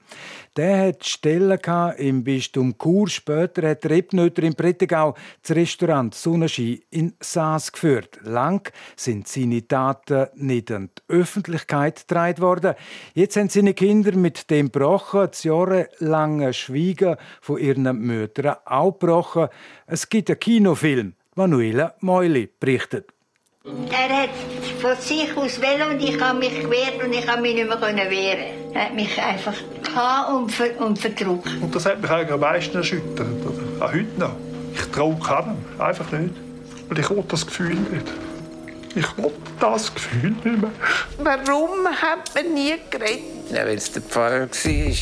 Der 0.59 0.88
hat 0.88 1.07
Stellen 1.07 1.57
im 1.99 2.25
Bistum 2.25 2.75
Chur. 2.77 3.09
Später 3.09 3.71
hat 3.71 3.85
der 3.85 3.93
Ebnötter 3.93 4.43
im 4.43 4.57
Prättigau 4.57 5.15
das 5.41 5.55
Restaurant 5.55 6.17
Sonnenschein 6.17 6.81
in 6.91 7.15
Saas 7.21 7.71
geführt. 7.71 8.19
Lang 8.25 8.69
sind 8.97 9.29
seine 9.29 9.69
Taten 9.69 10.27
nicht 10.35 10.73
an 10.73 10.91
die 10.99 11.15
Öffentlichkeit 11.15 12.00
getragen 12.00 12.43
worden. 12.43 12.75
Jetzt 13.15 13.37
haben 13.37 13.49
seine 13.49 13.73
Kinder 13.73 14.17
mit 14.17 14.50
dem 14.50 14.73
gebrochen, 14.73 15.29
das 15.31 15.45
jahrelange 15.45 16.53
Schweigen 16.53 17.15
von 17.41 17.59
ihren 17.59 17.97
Müttern 17.97 18.57
auch 18.65 18.99
gebrochen. 18.99 19.47
Es 19.87 20.09
gibt 20.09 20.29
einen 20.29 20.41
Kinofilm. 20.41 21.15
Manuela 21.37 21.95
Meuli 22.00 22.49
berichtet. 22.59 23.12
Er 23.65 24.23
hat 24.23 24.31
von 24.78 24.97
sich 24.97 25.37
aus 25.37 25.61
Velo 25.61 25.90
und 25.90 26.00
ich 26.00 26.20
habe 26.20 26.38
mich 26.38 26.61
gewehrt 26.61 27.02
und 27.04 27.12
ich 27.12 27.26
habe 27.28 27.42
mich 27.42 27.54
nicht 27.54 27.68
mehr 27.68 28.11
wehren. 28.11 28.73
Er 28.75 28.85
hat 28.85 28.94
mich 28.94 29.20
einfach 29.20 29.54
und, 30.32 30.52
ver 30.52 30.80
und 30.80 30.99
verdrückt. 30.99 31.50
Und 31.61 31.75
das 31.75 31.87
hat 31.87 32.00
mich 32.00 32.11
eigentlich 32.11 32.32
am 32.32 32.40
meisten 32.40 32.76
erschüttert. 32.76 33.26
Oder? 33.44 33.85
Auch 33.85 33.92
heute 33.92 34.18
noch. 34.18 34.37
Ich 34.75 34.87
traue 34.92 35.18
keinem. 35.18 35.56
Einfach 35.78 36.11
nicht. 36.12 36.35
Weil 36.88 36.99
ich 36.99 37.11
will 37.11 37.25
das 37.28 37.47
Gefühl 37.47 37.75
nicht. 37.75 38.06
Ich 38.94 39.18
will 39.18 39.32
das 39.61 39.94
Gefühl 39.94 40.30
nicht 40.30 40.44
mehr. 40.44 40.70
Warum 41.18 41.87
hat 41.87 42.35
man 42.35 42.54
nie 42.54 42.75
geredet? 42.90 43.50
Ja, 43.50 43.64
weil 43.64 43.76
es 43.76 43.92
der 43.92 44.02
Pfarrer 44.02 44.49
war. 44.49 44.94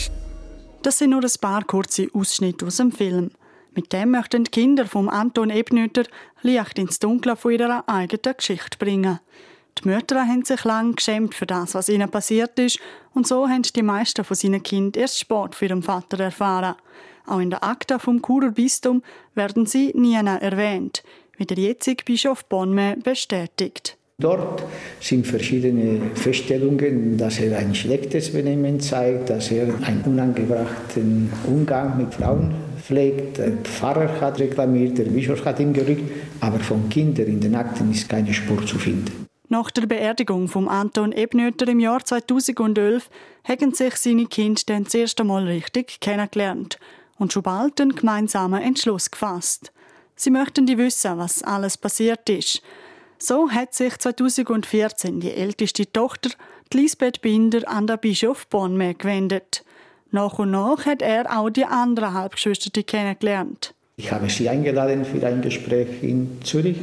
Das 0.82 0.98
sind 0.98 1.10
nur 1.10 1.22
ein 1.22 1.30
paar 1.40 1.64
kurze 1.64 2.08
Ausschnitte 2.12 2.66
aus 2.66 2.76
dem 2.76 2.92
Film. 2.92 3.30
Mit 3.74 3.92
dem 3.92 4.10
möchten 4.12 4.44
die 4.44 4.50
Kinder 4.50 4.86
von 4.86 5.08
Anton 5.08 5.50
Ebnütter 5.50 6.04
Licht 6.42 6.78
ins 6.78 6.98
Dunkle 6.98 7.36
von 7.36 7.52
ihrer 7.52 7.84
eigenen 7.86 8.36
Geschichte 8.36 8.78
bringen. 8.78 9.20
Die 9.78 9.88
Mütter 9.88 10.26
haben 10.26 10.44
sich 10.44 10.64
lange 10.64 10.94
geschämt 10.94 11.34
für 11.34 11.46
das, 11.46 11.74
was 11.74 11.88
ihnen 11.88 12.10
passiert 12.10 12.58
ist, 12.58 12.78
und 13.14 13.26
so 13.26 13.48
haben 13.48 13.62
die 13.62 13.82
meisten 13.82 14.24
von 14.24 14.36
seinen 14.36 14.62
Kindern 14.62 15.02
erst 15.02 15.20
Sport 15.20 15.54
für 15.54 15.66
ihren 15.66 15.82
Vater 15.82 16.18
erfahren. 16.20 16.76
Auch 17.26 17.40
in 17.40 17.50
der 17.50 17.64
Akta 17.64 17.98
vom 17.98 18.22
Churer 18.22 18.52
Bistum 18.52 19.02
werden 19.34 19.66
sie 19.66 19.92
nie 19.94 20.14
erwähnt, 20.14 21.02
wie 21.36 21.44
der 21.44 21.58
jetzige 21.58 22.04
Bischof 22.04 22.44
Bonme 22.44 22.96
bestätigt. 23.02 23.96
Dort 24.18 24.64
sind 24.98 25.26
verschiedene 25.26 26.00
Feststellungen, 26.14 27.18
dass 27.18 27.38
er 27.38 27.58
ein 27.58 27.74
schlechtes 27.74 28.32
Benehmen 28.32 28.80
zeigt, 28.80 29.28
dass 29.28 29.50
er 29.50 29.66
einen 29.82 30.02
unangebrachten 30.06 31.30
Umgang 31.46 31.98
mit 31.98 32.14
Frauen 32.14 32.54
pflegt. 32.82 33.36
Der 33.36 33.52
Pfarrer 33.64 34.20
hat 34.20 34.38
reklamiert, 34.38 34.96
der 34.96 35.04
Bischof 35.04 35.44
hat 35.44 35.60
ihn 35.60 35.74
gerückt, 35.74 36.10
aber 36.40 36.60
von 36.60 36.88
Kindern 36.88 37.26
in 37.26 37.40
den 37.40 37.54
Akten 37.54 37.90
ist 37.90 38.08
keine 38.08 38.32
Spur 38.32 38.64
zu 38.64 38.78
finden. 38.78 39.25
Nach 39.48 39.70
der 39.70 39.86
Beerdigung 39.86 40.48
von 40.48 40.66
Anton 40.66 41.12
Ebnöter 41.12 41.68
im 41.68 41.78
Jahr 41.78 42.04
2011 42.04 43.08
haben 43.44 43.72
sich 43.72 43.94
seine 43.96 44.26
Kinder 44.26 44.62
dann 44.66 44.84
das 44.84 44.94
erste 44.94 45.22
Mal 45.22 45.44
richtig 45.44 46.00
kennengelernt 46.00 46.80
und 47.16 47.32
schon 47.32 47.44
bald 47.44 47.80
einen 47.80 47.94
gemeinsamen 47.94 48.60
Entschluss 48.60 49.08
gefasst. 49.08 49.72
Sie 50.16 50.30
möchten 50.30 50.66
die 50.66 50.78
wissen, 50.78 51.18
was 51.18 51.44
alles 51.44 51.78
passiert 51.78 52.28
ist. 52.28 52.60
So 53.18 53.48
hat 53.50 53.72
sich 53.72 53.96
2014 53.96 55.20
die 55.20 55.30
älteste 55.30 55.90
Tochter, 55.92 56.30
Lisbeth 56.72 57.22
Binder, 57.22 57.68
an 57.68 57.86
den 57.86 58.00
Bischof 58.00 58.48
Bonme 58.48 58.94
gewendet. 58.94 59.64
Nach 60.10 60.40
und 60.40 60.50
nach 60.50 60.86
hat 60.86 61.02
er 61.02 61.38
auch 61.38 61.50
die 61.50 61.64
anderen 61.64 62.14
Halbgeschwister 62.14 62.82
kennengelernt. 62.82 63.74
Ich 63.98 64.12
habe 64.12 64.28
sie 64.28 64.48
eingeladen 64.48 65.06
für 65.06 65.26
ein 65.26 65.40
Gespräch 65.40 66.02
in 66.02 66.38
Zürich 66.44 66.76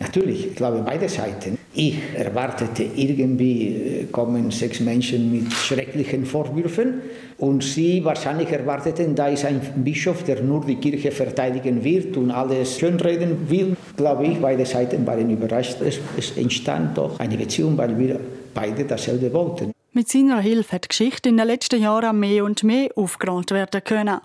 Natürlich, 0.00 0.46
ich 0.46 0.54
glaube 0.54 0.82
beide 0.84 1.10
Seiten. 1.10 1.58
Ich 1.74 1.98
erwartete 2.14 2.84
irgendwie 2.96 3.66
äh, 3.66 4.04
kommen 4.06 4.50
sechs 4.50 4.80
Menschen 4.80 5.30
mit 5.30 5.52
schrecklichen 5.52 6.24
Vorwürfen 6.24 7.02
und 7.36 7.62
sie 7.62 8.02
wahrscheinlich 8.02 8.50
erwarteten, 8.50 9.14
da 9.14 9.28
ist 9.28 9.44
ein 9.44 9.60
Bischof, 9.76 10.24
der 10.24 10.42
nur 10.42 10.64
die 10.64 10.76
Kirche 10.76 11.10
verteidigen 11.10 11.84
wird 11.84 12.16
und 12.16 12.30
alles 12.30 12.78
schönreden 12.78 13.50
will. 13.50 13.76
Glaube 13.94 14.26
ich, 14.26 14.38
beide 14.38 14.64
Seiten 14.64 15.06
waren 15.06 15.28
überrascht. 15.28 15.82
Es, 15.82 16.00
es 16.16 16.34
entstand 16.38 16.96
doch 16.96 17.20
eine 17.20 17.36
Beziehung, 17.36 17.76
weil 17.76 17.98
wir 17.98 18.18
beide 18.54 18.84
dasselbe 18.84 19.30
wollten. 19.34 19.72
Mit 19.92 20.08
seiner 20.08 20.40
Hilfe 20.40 20.76
hat 20.76 20.84
die 20.84 20.88
Geschichte 20.88 21.28
in 21.28 21.36
den 21.36 21.46
letzten 21.46 21.82
Jahren 21.82 22.18
mehr 22.18 22.42
und 22.44 22.64
mehr 22.64 22.88
aufgerollt 22.96 23.50
werden 23.50 23.84
können. 23.84 24.20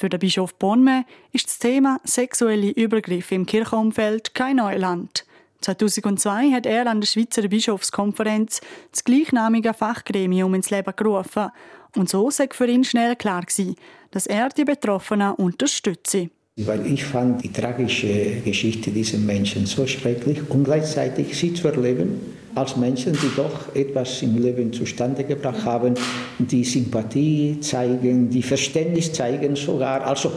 Für 0.00 0.08
den 0.08 0.18
Bischof 0.18 0.54
Bonme 0.54 1.04
ist 1.30 1.48
das 1.48 1.58
Thema 1.58 2.00
sexuelle 2.04 2.70
Übergriffe 2.70 3.34
im 3.34 3.44
Kirchenumfeld 3.44 4.34
kein 4.34 4.56
Neuland. 4.56 5.26
2002 5.60 6.52
hat 6.52 6.64
er 6.64 6.86
an 6.86 7.02
der 7.02 7.06
Schweizer 7.06 7.46
Bischofskonferenz 7.46 8.62
das 8.92 9.04
gleichnamige 9.04 9.74
Fachgremium 9.74 10.54
ins 10.54 10.70
Leben 10.70 10.94
gerufen. 10.96 11.50
Und 11.94 12.08
so 12.08 12.30
sei 12.30 12.48
für 12.50 12.66
ihn 12.66 12.82
schnell 12.82 13.14
klar 13.14 13.42
gewesen, 13.42 13.76
dass 14.10 14.26
er 14.26 14.48
die 14.48 14.64
Betroffenen 14.64 15.34
unterstütze. 15.34 16.30
Weil 16.56 16.90
ich 16.90 17.04
fand 17.04 17.44
die 17.44 17.52
tragische 17.52 18.40
Geschichte 18.42 18.92
dieser 18.92 19.18
Menschen 19.18 19.66
so 19.66 19.86
schrecklich 19.86 20.48
und 20.48 20.64
gleichzeitig 20.64 21.36
sie 21.36 21.52
zu 21.52 21.68
erleben 21.68 22.20
als 22.54 22.76
Menschen, 22.76 23.12
die 23.12 23.30
doch 23.36 23.74
etwas 23.74 24.22
im 24.22 24.40
Leben 24.40 24.72
zustande 24.72 25.24
gebracht 25.24 25.64
haben, 25.64 25.94
die 26.38 26.64
Sympathie 26.64 27.58
zeigen, 27.60 28.30
die 28.30 28.42
Verständnis 28.42 29.12
zeigen 29.12 29.56
sogar. 29.56 30.02
Also 30.06 30.32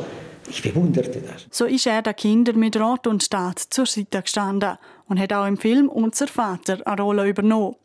ich 0.49 0.61
bewunderte 0.61 1.21
das. 1.21 1.47
So 1.49 1.65
ist 1.65 1.87
er 1.87 2.01
den 2.01 2.15
Kindern 2.15 2.59
mit 2.59 2.77
Rat 2.77 3.07
und 3.07 3.29
Tat 3.29 3.59
zur 3.59 3.85
Seite 3.85 4.21
gestanden 4.21 4.77
und 5.07 5.19
hat 5.19 5.33
auch 5.33 5.47
im 5.47 5.57
Film 5.57 5.89
Unser 5.89 6.27
Vater 6.27 6.85
eine 6.85 7.01
Rolle 7.01 7.27
übernommen. 7.27 7.75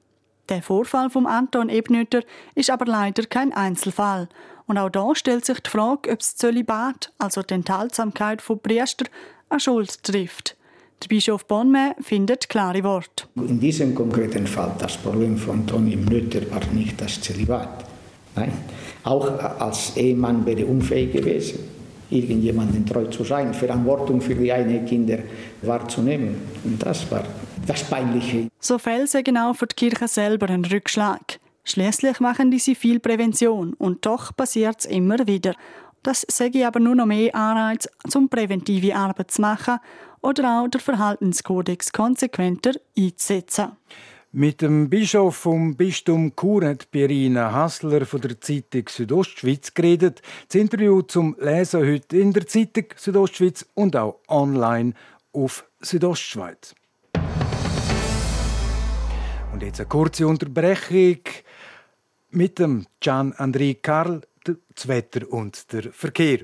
Der 0.49 0.62
Vorfall 0.62 1.11
von 1.11 1.26
Anton 1.26 1.68
Ebnötter 1.68 2.23
ist 2.54 2.70
aber 2.70 2.87
leider 2.87 3.25
kein 3.25 3.52
Einzelfall. 3.52 4.28
Und 4.66 4.78
auch 4.78 4.90
da 4.90 5.14
stellt 5.14 5.44
sich 5.44 5.61
die 5.61 5.70
Frage, 5.70 6.11
ob 6.11 6.18
das 6.18 6.37
Zölibat, 6.37 7.12
also 7.18 7.42
die 7.42 7.54
Enthaltsamkeit 7.54 8.42
von 8.42 8.61
Priester, 8.61 9.06
eine 9.49 9.61
Schuld 9.61 10.02
trifft. 10.02 10.57
Der 11.02 11.09
Bischof 11.09 11.47
Bonme 11.47 11.95
findet 12.00 12.49
klare 12.49 12.83
Worte. 12.83 13.26
In 13.37 13.61
diesem 13.61 13.95
konkreten 13.95 14.49
Fall, 14.49 14.73
das 14.78 14.97
Problem 14.97 15.37
von 15.37 15.64
Toni 15.64 15.95
Nötter 15.95 16.50
war 16.50 16.64
nicht 16.73 17.00
das 17.00 17.21
Zölibat. 17.21 17.85
Nein, 18.35 18.52
auch 19.05 19.31
als 19.61 19.97
Ehemann 19.97 20.45
wäre 20.45 20.67
unfähig 20.67 21.12
gewesen, 21.12 21.61
irgendjemanden 22.11 22.85
treu 22.85 23.05
zu 23.05 23.23
sein, 23.23 23.55
Verantwortung 23.55 24.21
für 24.21 24.35
die 24.35 24.52
eigenen 24.52 24.85
Kinder 24.87 25.19
wahrzunehmen. 25.62 26.35
Und 26.64 26.85
das 26.85 27.09
war 27.12 27.23
das 27.67 27.85
Peinliche. 27.85 28.49
So 28.59 28.78
fällt 28.78 29.14
es 29.14 29.25
genau 29.25 29.52
für 29.55 29.67
die 29.67 29.76
Kirche 29.76 30.09
selber 30.09 30.49
ein 30.49 30.64
Rückschlag. 30.64 31.38
Schließlich 31.64 32.19
machen 32.19 32.50
diese 32.50 32.75
viel 32.75 32.99
Prävention 32.99 33.75
und 33.75 34.05
doch 34.05 34.35
passiert 34.35 34.81
es 34.81 34.87
immer 34.87 35.26
wieder. 35.26 35.55
Das 36.02 36.25
sage 36.28 36.67
aber 36.67 36.81
nur 36.81 36.95
noch 36.95 37.07
mehr 37.07 37.35
Anreiz, 37.35 37.88
um 38.14 38.28
präventive 38.28 38.95
Arbeit 38.95 39.31
zu 39.31 39.43
machen 39.43 39.78
oder 40.21 40.61
auch 40.61 40.69
den 40.69 40.81
Verhaltenskodex 40.81 41.93
konsequenter 41.93 42.73
einzusetzen. 42.97 43.73
Mit 44.31 44.61
dem 44.61 44.90
Bischof 44.90 45.37
vom 45.37 45.75
Bistum 45.75 46.35
Chur 46.37 46.67
hat 46.67 46.90
Pierina 46.90 47.50
Hassler 47.50 48.05
von 48.05 48.21
der 48.21 48.38
Zeitung 48.38 48.87
Südostschweiz 48.87 49.73
geredet. 49.73 50.21
Das 50.47 50.61
Interview 50.61 51.00
zum 51.00 51.35
Lesen 51.40 51.81
heute 51.81 52.19
in 52.19 52.35
der 52.35 52.47
Zeitung 52.47 52.85
Südostschweiz 52.95 53.64
und 53.75 53.97
auch 53.97 54.21
online 54.28 54.93
auf 55.33 55.64
Südostschweiz. 55.81 56.75
Und 59.52 59.62
jetzt 59.62 59.81
eine 59.81 59.88
kurze 59.88 60.26
Unterbrechung 60.26 61.21
mit 62.31 62.59
dem 62.59 62.87
Gian 63.00 63.33
André 63.33 63.78
Karl, 63.81 64.21
das 64.75 64.88
Wetter 64.88 65.31
und 65.31 65.73
der 65.73 65.93
Verkehr. 65.93 66.40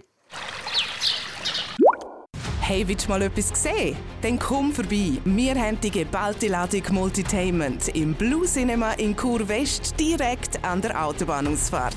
Hey, 2.66 2.88
willst 2.88 3.04
du 3.04 3.10
mal 3.10 3.20
etwas 3.20 3.50
sehen? 3.62 3.94
Dann 4.22 4.38
komm 4.38 4.72
vorbei. 4.72 5.20
Wir 5.26 5.54
haben 5.54 5.78
die 5.82 5.90
geballte 5.90 6.48
Ladung 6.48 6.82
Multitainment 6.92 7.88
im 7.88 8.14
Blue 8.14 8.46
Cinema 8.46 8.92
in 8.92 9.14
Chur 9.14 9.46
West 9.46 10.00
direkt 10.00 10.64
an 10.64 10.80
der 10.80 11.04
Autobahnausfahrt. 11.04 11.94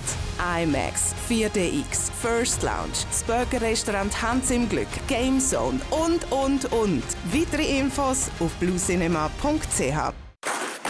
IMAX, 0.60 1.16
4DX, 1.30 2.12
First 2.22 2.64
Lounge, 2.64 2.98
das 3.10 3.24
Burgerrestaurant 3.24 4.22
Hans 4.22 4.52
im 4.52 4.68
Glück, 4.68 4.90
Game 5.08 5.40
Zone 5.40 5.80
und, 5.90 6.30
und, 6.34 6.70
und. 6.74 7.04
Weitere 7.32 7.80
Infos 7.80 8.30
auf 8.42 8.52
bluecinema.ch. 8.56 10.14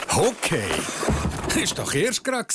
Okay, 0.10 0.71
ist 1.62 1.77
doch 1.77 1.93
erst 1.93 2.23
gerade 2.23 2.47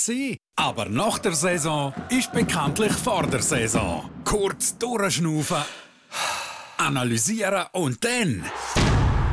aber 0.57 0.89
nach 0.89 1.19
der 1.19 1.35
Saison 1.35 1.93
ist 2.09 2.33
bekanntlich 2.33 2.93
vor 2.93 3.27
der 3.27 3.43
Saison. 3.43 4.09
Kurz 4.25 4.79
durchschnaufen 4.79 5.63
analysieren 6.83 7.65
und 7.73 8.05
dann 8.05 8.45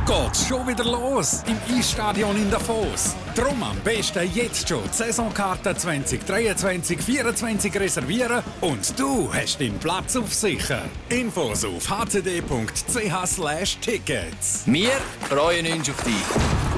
geht's 0.05 0.47
schon 0.47 0.67
wieder 0.67 0.83
los 0.83 1.43
im 1.47 1.57
Eisstadion 1.77 2.35
in 2.35 2.51
Davos. 2.51 3.15
Drum 3.35 3.63
am 3.63 3.79
besten 3.79 4.31
jetzt 4.33 4.69
schon 4.69 4.83
die 4.83 4.93
Saisonkarte 4.95 5.75
2023 5.75 6.99
2024 6.99 7.79
reservieren 7.79 8.43
und 8.61 8.99
du 8.99 9.33
hast 9.33 9.59
den 9.59 9.79
Platz 9.79 10.15
auf 10.15 10.31
sicher. 10.33 10.83
Infos 11.09 11.65
auf 11.65 11.89
hcd.ch/tickets. 11.89 14.63
Wir 14.65 14.91
freuen 15.27 15.73
uns 15.73 15.89
auf 15.89 16.01
dich. 16.03 16.13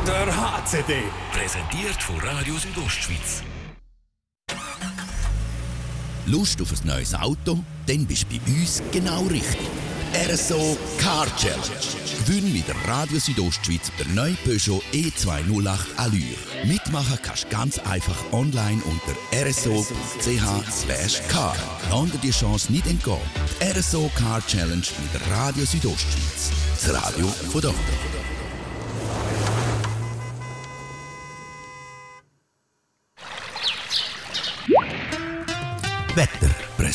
Der 0.08 0.36
HCD. 0.36 1.04
Präsentiert 1.32 2.02
von 2.02 2.20
Radio 2.22 2.56
Südostschweiz. 2.56 3.44
Lust 6.32 6.62
auf 6.62 6.72
ein 6.72 6.88
neues 6.88 7.14
Auto? 7.14 7.60
Dann 7.88 8.06
bist 8.06 8.26
du 8.32 8.40
bei 8.40 8.54
uns 8.62 8.82
genau 8.94 9.24
richtig. 9.24 9.68
RSO 10.14 10.78
Car 10.98 11.28
Challenge. 11.36 11.62
Gewinn 12.26 12.54
mit 12.54 12.66
der 12.70 12.76
Radio 12.88 13.20
Südostschweiz 13.20 13.92
der 14.00 14.08
neue 14.14 14.36
Peugeot 14.46 14.82
E208 14.94 15.98
Allure. 15.98 16.38
Mitmachen 16.66 17.20
kannst 17.22 17.44
du 17.44 17.50
ganz 17.50 17.80
einfach 17.80 18.16
online 18.32 18.82
unter 18.86 19.14
rso.ch/car. 19.46 19.96
Lande 21.90 22.18
die 22.24 22.32
Chance 22.32 22.72
nicht 22.72 22.88
entgehen. 22.88 23.18
Die 23.60 23.66
RSO 23.78 24.10
Car 24.16 24.42
Challenge 24.48 24.88
mit 25.02 25.14
der 25.14 25.30
Radio 25.36 25.66
Südostschweiz. 25.66 26.52
Das 26.82 26.94
Radio 26.94 27.28
von 27.28 27.62
dort. 27.62 27.76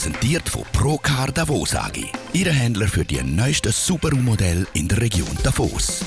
Präsentiert 0.07 0.49
von 0.49 0.62
Procar 0.73 1.33
Davos 1.33 1.75
AG. 1.75 2.12
Ihre 2.33 2.53
Händler 2.53 2.87
für 2.87 3.05
die 3.05 3.21
neuesten 3.25 3.73
Subaru-Modelle 3.73 4.64
in 4.75 4.87
der 4.87 5.01
Region 5.01 5.37
Davos. 5.42 6.05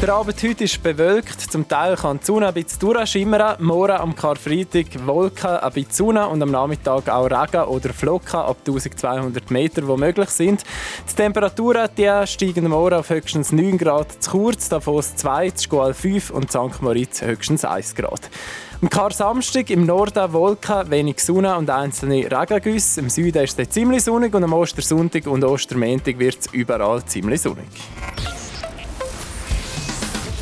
Der 0.00 0.14
Abend 0.14 0.42
heute 0.42 0.64
ist 0.64 0.82
bewölkt. 0.82 1.38
Zum 1.42 1.68
Teil 1.68 1.94
kann 1.94 2.20
die 2.20 2.24
Sonne 2.24 2.48
ein 2.48 2.54
bisschen 2.54 2.78
durchschimmern. 2.78 3.62
Morgen 3.62 3.92
am 3.92 4.16
Karfreitag 4.16 4.86
Wolken, 5.04 5.50
ein 5.50 5.72
bisschen 5.74 5.92
Sonne 5.92 6.26
und 6.26 6.40
am 6.40 6.50
Nachmittag 6.50 7.10
auch 7.10 7.26
Regen 7.26 7.64
oder 7.64 7.92
Flocken 7.92 8.40
ab 8.40 8.56
1200 8.66 9.50
Meter, 9.50 9.82
die 9.82 10.00
möglich 10.00 10.30
sind. 10.30 10.64
Die 11.06 11.14
Temperaturen 11.14 11.90
die 11.98 12.10
steigen 12.26 12.68
morgen 12.68 12.94
auf 12.94 13.10
höchstens 13.10 13.52
9 13.52 13.76
Grad 13.76 14.22
zu 14.22 14.30
Kurz, 14.30 14.70
Davos 14.70 15.16
2, 15.16 15.50
zu 15.50 15.68
Schual 15.68 15.92
5 15.92 16.30
und 16.30 16.50
St. 16.50 16.80
Moritz 16.80 17.20
höchstens 17.20 17.66
1 17.66 17.94
Grad. 17.94 18.30
Am 18.80 18.88
Kar-Samstag 18.88 19.68
im 19.68 19.84
Norden 19.84 20.32
Wolken, 20.32 20.90
wenig 20.90 21.22
Sonne 21.22 21.58
und 21.58 21.68
einzelne 21.68 22.24
Regengüsse. 22.24 23.00
Im 23.00 23.10
Süden 23.10 23.44
ist 23.44 23.58
es 23.58 23.68
ziemlich 23.68 24.02
sonnig 24.02 24.34
und 24.34 24.44
am 24.44 24.54
Ostersonntag 24.54 25.26
und 25.26 25.44
Ostermäntig 25.44 26.18
wird 26.18 26.38
es 26.38 26.46
überall 26.54 27.04
ziemlich 27.04 27.42
sonnig. 27.42 27.68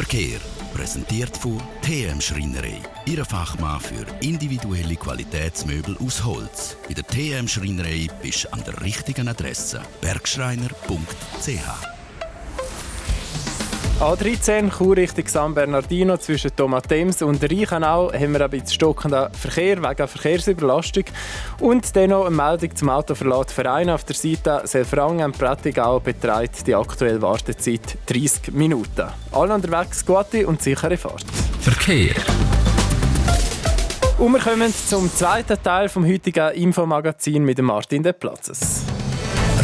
Verkehr 0.09 0.40
präsentiert 0.73 1.37
von 1.37 1.61
TM 1.83 2.18
Schreinerei. 2.18 2.81
Ihre 3.05 3.27
Fachmann 3.27 3.79
für 3.79 4.07
individuelle 4.23 4.97
Qualitätsmöbel 4.97 5.99
aus 5.99 6.25
Holz. 6.25 6.79
Bei 6.88 6.94
der 6.94 7.07
TM 7.07 7.47
Schreinerei 7.47 8.09
bist 8.23 8.44
du 8.44 8.53
an 8.55 8.64
der 8.64 8.81
richtigen 8.81 9.29
Adresse. 9.29 9.83
bergschreiner.ch 10.01 11.98
A13, 14.01 14.71
Chur 14.71 14.97
Richtung 14.97 15.27
San 15.27 15.55
Bernardino 15.55 16.17
zwischen 16.19 16.55
Tomatems 16.55 17.21
und 17.21 17.43
Reichenau 17.43 18.13
haben 18.13 18.33
wir 18.33 18.43
ein 18.43 18.51
bisschen 18.51 18.69
stockenden 18.69 19.27
Verkehr 19.33 19.83
wegen 19.83 20.07
Verkehrsüberlastung. 20.07 21.03
Und 21.59 21.97
dann 21.97 22.11
noch 22.11 22.27
eine 22.27 22.37
Meldung 22.37 22.77
zum 22.77 22.91
Autoverlad 22.91 23.51
Verein 23.51 23.91
auf 23.91 24.05
der 24.05 24.15
Seite 24.15 24.63
Selfrangen-Prättigau 24.65 25.99
beträgt 25.99 26.69
die 26.69 26.77
aktuelle 26.77 27.21
Wartezeit 27.21 27.99
30 28.07 28.53
Minuten. 28.53 29.09
Alle 29.33 29.55
unterwegs 29.55 30.07
gute 30.07 30.47
und 30.47 30.63
sichere 30.63 30.97
Fahrt. 30.97 31.27
Verkehr. 31.61 32.15
Und 34.19 34.33
wir 34.33 34.41
kommen 34.41 34.73
zum 34.73 35.13
zweiten 35.13 35.61
Teil 35.61 35.89
vom 35.89 36.07
heutigen 36.07 36.53
Infomagazin 36.55 37.43
mit 37.43 37.61
Martin 37.61 38.05
De 38.05 38.13
Platzes. 38.13 38.85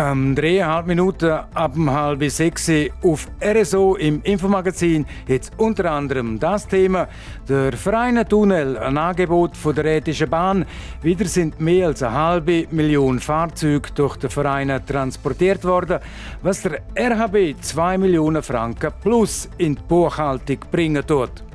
Ähm, 0.00 0.36
dreieinhalb 0.36 0.86
Minuten 0.86 1.28
ab 1.54 1.72
um 1.74 1.90
halb 1.90 2.22
sechs 2.30 2.70
auf 3.02 3.26
RSO 3.42 3.96
im 3.96 4.22
Infomagazin. 4.22 5.04
Jetzt 5.26 5.50
unter 5.56 5.90
anderem 5.90 6.38
das 6.38 6.68
Thema. 6.68 7.08
Der 7.48 7.72
Freie 7.72 8.24
Tunnel, 8.24 8.78
ein 8.78 8.96
Angebot 8.96 9.56
von 9.56 9.74
der 9.74 9.82
Rätischen 9.82 10.30
Bahn. 10.30 10.66
Wieder 11.02 11.24
sind 11.24 11.60
mehr 11.60 11.88
als 11.88 12.04
eine 12.04 12.14
halbe 12.14 12.68
Million 12.70 13.18
Fahrzeuge 13.18 13.88
durch 13.92 14.16
den 14.18 14.30
Verein 14.30 14.80
transportiert 14.86 15.64
worden, 15.64 15.98
was 16.42 16.62
der 16.62 16.80
RHB 16.96 17.60
2 17.60 17.98
Millionen 17.98 18.44
Franken 18.44 18.92
plus 19.02 19.48
in 19.58 19.74
die 19.74 19.82
Buchhaltung 19.88 20.58
bringen 20.70 21.04
tut. 21.04 21.47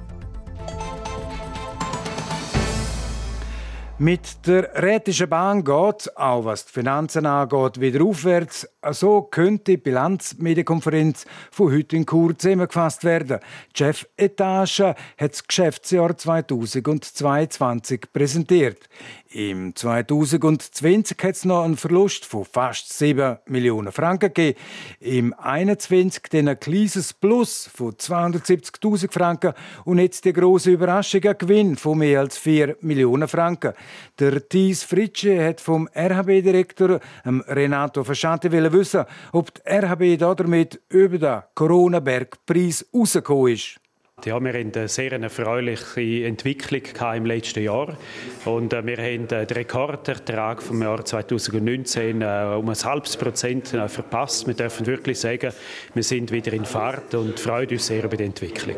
Mit 4.04 4.46
der 4.48 4.84
Rätischen 4.84 5.30
Bahn 5.30 5.63
geht 5.63 6.18
auch 6.18 6.44
was 6.44 6.66
die 6.66 6.74
Finanzen 6.74 7.26
angeht, 7.26 7.80
wieder 7.80 8.04
aufwärts. 8.04 8.68
So 8.92 9.22
könnte 9.22 9.63
die 9.63 9.78
Bilanzmedienkonferenz 9.78 11.24
von 11.52 11.72
heute 11.72 11.96
in 11.96 12.06
Chur 12.06 12.38
zusammengefasst 12.38 13.06
werden. 13.06 13.39
Die 13.74 13.78
Chefetage 13.78 14.94
hat 15.18 15.32
das 15.32 15.48
Geschäftsjahr 15.48 16.18
2022 16.18 18.12
präsentiert. 18.12 18.89
Im 19.34 19.76
2020 19.76 21.17
hat 21.24 21.36
es 21.36 21.43
noch 21.43 21.63
einen 21.63 21.76
Verlust 21.76 22.24
von 22.24 22.46
fast 22.46 22.93
7 22.93 23.39
Millionen 23.48 23.91
Franken 23.91 24.32
gegeben. 24.32 24.60
Im 25.00 25.34
2021 25.34 26.24
dann 26.30 26.50
ein 26.50 26.60
kleines 26.60 27.13
Plus 27.13 27.67
von 27.74 27.93
270.000 27.93 29.12
Franken 29.12 29.54
und 29.86 29.98
jetzt 29.98 30.26
die 30.26 30.34
große 30.34 30.69
Überraschung, 30.69 31.24
ein 31.24 31.38
Gewinn 31.39 31.76
von 31.78 31.98
mehr 31.98 32.19
als 32.19 32.38
4 32.38 32.78
Millionen 32.82 33.28
Franken. 33.28 33.74
Der 34.19 34.48
Thies 34.48 34.84
Fritsche 34.84 35.43
hat 35.43 35.60
vom 35.60 35.89
RHB-Direktor 35.96 37.00
Renato 37.26 38.04
Fasciante 38.04 38.52
wissen, 38.52 39.06
ob 39.32 39.52
die 39.52 39.62
RHB 39.67 40.19
damit 40.19 40.80
über 40.89 41.17
den 41.17 41.41
Corona-Bergpreis 41.56 42.86
rausgekommen 42.93 43.54
ist. 43.54 43.80
Ja, 44.26 44.39
wir 44.41 44.54
hatten 44.54 44.71
eine 44.73 44.88
sehr 44.88 45.12
erfreuliche 45.12 46.26
Entwicklung 46.26 46.84
im 47.15 47.26
letzten 47.26 47.63
Jahr. 47.63 47.97
Und 48.45 48.71
äh, 48.71 48.86
wir 48.86 48.97
haben 48.97 49.28
äh, 49.28 49.45
den 49.45 49.58
Rekordertrag 49.58 50.62
vom 50.62 50.82
Jahr 50.82 51.04
2019 51.04 52.21
äh, 52.21 52.56
um 52.58 52.69
ein 52.69 52.76
halbes 52.76 53.17
Prozent 53.17 53.67
verpasst. 53.67 54.47
Wir 54.47 54.54
dürfen 54.54 54.86
wirklich 54.86 55.19
sagen, 55.19 55.52
wir 55.93 56.04
sind 56.04 56.32
wieder 56.32 56.54
in 56.54 56.63
Fahrt 56.63 57.13
und 57.15 57.38
freuen 57.38 57.69
uns 57.69 57.88
sehr 57.88 58.06
über 58.06 58.15
die 58.15 58.23
Entwicklung. 58.23 58.78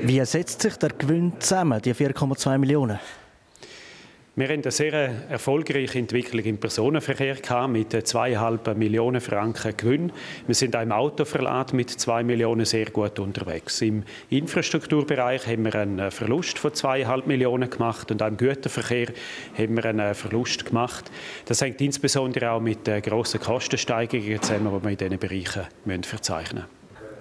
Wie 0.00 0.24
setzt 0.24 0.62
sich 0.62 0.76
der 0.76 0.90
Gewinn 0.90 1.32
zusammen, 1.40 1.82
die 1.82 1.92
4,2 1.92 2.56
Millionen? 2.56 2.98
Wir 4.38 4.46
haben 4.50 4.62
eine 4.62 4.70
sehr 4.70 4.92
erfolgreiche 5.30 5.98
Entwicklung 5.98 6.44
im 6.44 6.58
Personenverkehr 6.58 7.66
mit 7.66 8.06
zweieinhalb 8.06 8.76
Millionen 8.76 9.20
Franken 9.20 9.76
Gewinn. 9.76 10.12
Wir 10.46 10.54
sind 10.54 10.76
auch 10.76 10.82
im 10.82 10.92
Autoverlad 10.92 11.72
mit 11.72 11.90
zwei 11.90 12.22
Millionen 12.22 12.64
sehr 12.64 12.88
gut 12.90 13.18
unterwegs. 13.18 13.82
Im 13.82 14.04
Infrastrukturbereich 14.30 15.44
haben 15.48 15.64
wir 15.64 15.74
einen 15.74 16.12
Verlust 16.12 16.60
von 16.60 16.72
zweieinhalb 16.72 17.26
Millionen 17.26 17.68
gemacht 17.68 18.12
und 18.12 18.22
auch 18.22 18.28
im 18.28 18.36
Güterverkehr 18.36 19.08
haben 19.58 19.74
wir 19.74 19.84
einen 19.86 20.14
Verlust 20.14 20.64
gemacht. 20.64 21.10
Das 21.46 21.60
hängt 21.60 21.80
insbesondere 21.80 22.52
auch 22.52 22.60
mit 22.60 22.84
grossen 22.84 23.40
Kostensteigerungen 23.40 24.40
zusammen, 24.40 24.72
die 24.72 24.84
wir 24.84 24.90
in 24.92 24.96
diesen 24.98 25.18
Bereichen 25.18 26.04
verzeichnen 26.04 26.62
müssen. 26.62 26.77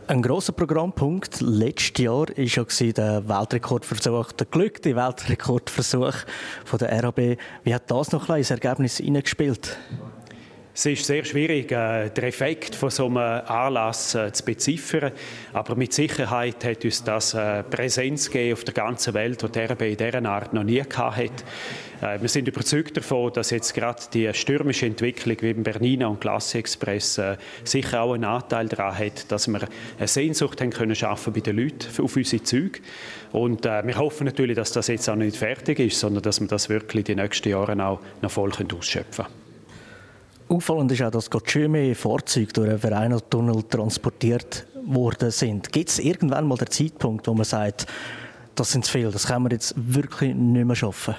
Ein 0.09 0.21
grosser 0.21 0.53
Programmpunkt 0.53 1.41
letztes 1.41 2.01
Jahr 2.01 2.29
war 2.29 2.37
ja 2.37 2.63
der 2.93 3.27
Weltrekordversuch, 3.27 4.31
der 4.31 4.47
glückte 4.47 4.95
Weltrekordversuch 4.95 6.13
von 6.63 6.79
der 6.79 7.03
RAB. 7.03 7.37
Wie 7.65 7.75
hat 7.75 7.91
das 7.91 8.13
noch 8.13 8.29
ein 8.29 8.37
ins 8.37 8.49
Ergebnis 8.49 8.99
hineingespielt? 8.99 9.77
Es 10.79 10.85
ist 10.85 11.05
sehr 11.05 11.25
schwierig, 11.25 11.71
äh, 11.71 12.11
den 12.11 12.25
Effekt 12.25 12.75
von 12.75 12.91
so 12.91 13.07
einem 13.07 13.17
Anlass 13.17 14.13
äh, 14.13 14.31
zu 14.31 14.45
beziffern. 14.45 15.11
Aber 15.51 15.75
mit 15.75 15.91
Sicherheit 15.91 16.63
hat 16.63 16.85
uns 16.85 17.03
das 17.03 17.33
äh, 17.33 17.63
Präsenz 17.63 18.29
gegeben 18.29 18.53
auf 18.53 18.63
der 18.63 18.75
ganzen 18.75 19.15
Welt, 19.15 19.41
die 19.41 19.59
RB 19.59 19.81
in 19.81 19.97
dieser 19.97 20.23
Art 20.25 20.53
noch 20.53 20.63
nie 20.63 20.83
hatte. 20.83 21.31
Äh, 21.99 22.21
wir 22.21 22.29
sind 22.29 22.47
überzeugt 22.47 22.95
davon, 22.95 23.33
dass 23.33 23.49
jetzt 23.49 23.73
gerade 23.73 24.03
die 24.13 24.31
stürmische 24.35 24.85
Entwicklung 24.85 25.37
wie 25.39 25.49
im 25.49 25.63
Bernina 25.63 26.09
und 26.09 26.21
Klasse 26.21 26.59
Express 26.59 27.17
äh, 27.17 27.37
sicher 27.63 28.03
auch 28.03 28.13
einen 28.13 28.25
Anteil 28.25 28.67
daran 28.67 28.99
hat, 28.99 29.31
dass 29.31 29.47
wir 29.47 29.67
eine 29.97 30.07
Sehnsucht 30.07 30.61
haben 30.61 30.69
können 30.69 30.93
schaffen 30.93 31.33
bei 31.33 31.39
den 31.39 31.57
Leuten 31.57 31.87
auf 32.03 32.15
unsere 32.15 32.43
Züge. 32.43 32.81
Und 33.31 33.65
äh, 33.65 33.81
wir 33.83 33.97
hoffen 33.97 34.25
natürlich, 34.25 34.55
dass 34.55 34.73
das 34.73 34.89
jetzt 34.89 35.09
auch 35.09 35.15
nicht 35.15 35.37
fertig 35.37 35.79
ist, 35.79 35.99
sondern 35.99 36.21
dass 36.21 36.39
wir 36.39 36.47
das 36.47 36.69
wirklich 36.69 37.05
die 37.05 37.15
nächsten 37.15 37.49
Jahre 37.49 37.83
auch 37.83 37.99
noch 38.21 38.29
voll 38.29 38.51
ausschöpfen 38.51 39.25
können. 39.25 39.46
Auffallend 40.49 40.91
ist 40.93 41.01
auch, 41.01 41.11
dass 41.11 41.29
gerade 41.29 41.49
schön 41.49 41.71
mehr 41.71 41.95
Fahrzeuge 41.95 42.53
durch 42.53 42.69
einen 42.69 42.79
Vereinatunnel 42.79 43.63
transportiert 43.63 44.65
worden 44.85 45.29
sind. 45.31 45.71
Gibt 45.73 45.89
es 45.89 45.99
irgendwann 45.99 46.47
mal 46.47 46.57
den 46.57 46.71
Zeitpunkt, 46.71 47.27
wo 47.27 47.33
man 47.33 47.43
sagt, 47.43 47.85
das 48.55 48.71
sind 48.71 48.85
zu 48.85 48.91
viel, 48.93 49.11
das 49.11 49.27
können 49.27 49.45
wir 49.45 49.51
jetzt 49.51 49.73
wirklich 49.75 50.33
nicht 50.33 50.65
mehr 50.65 50.75
schaffen? 50.75 51.15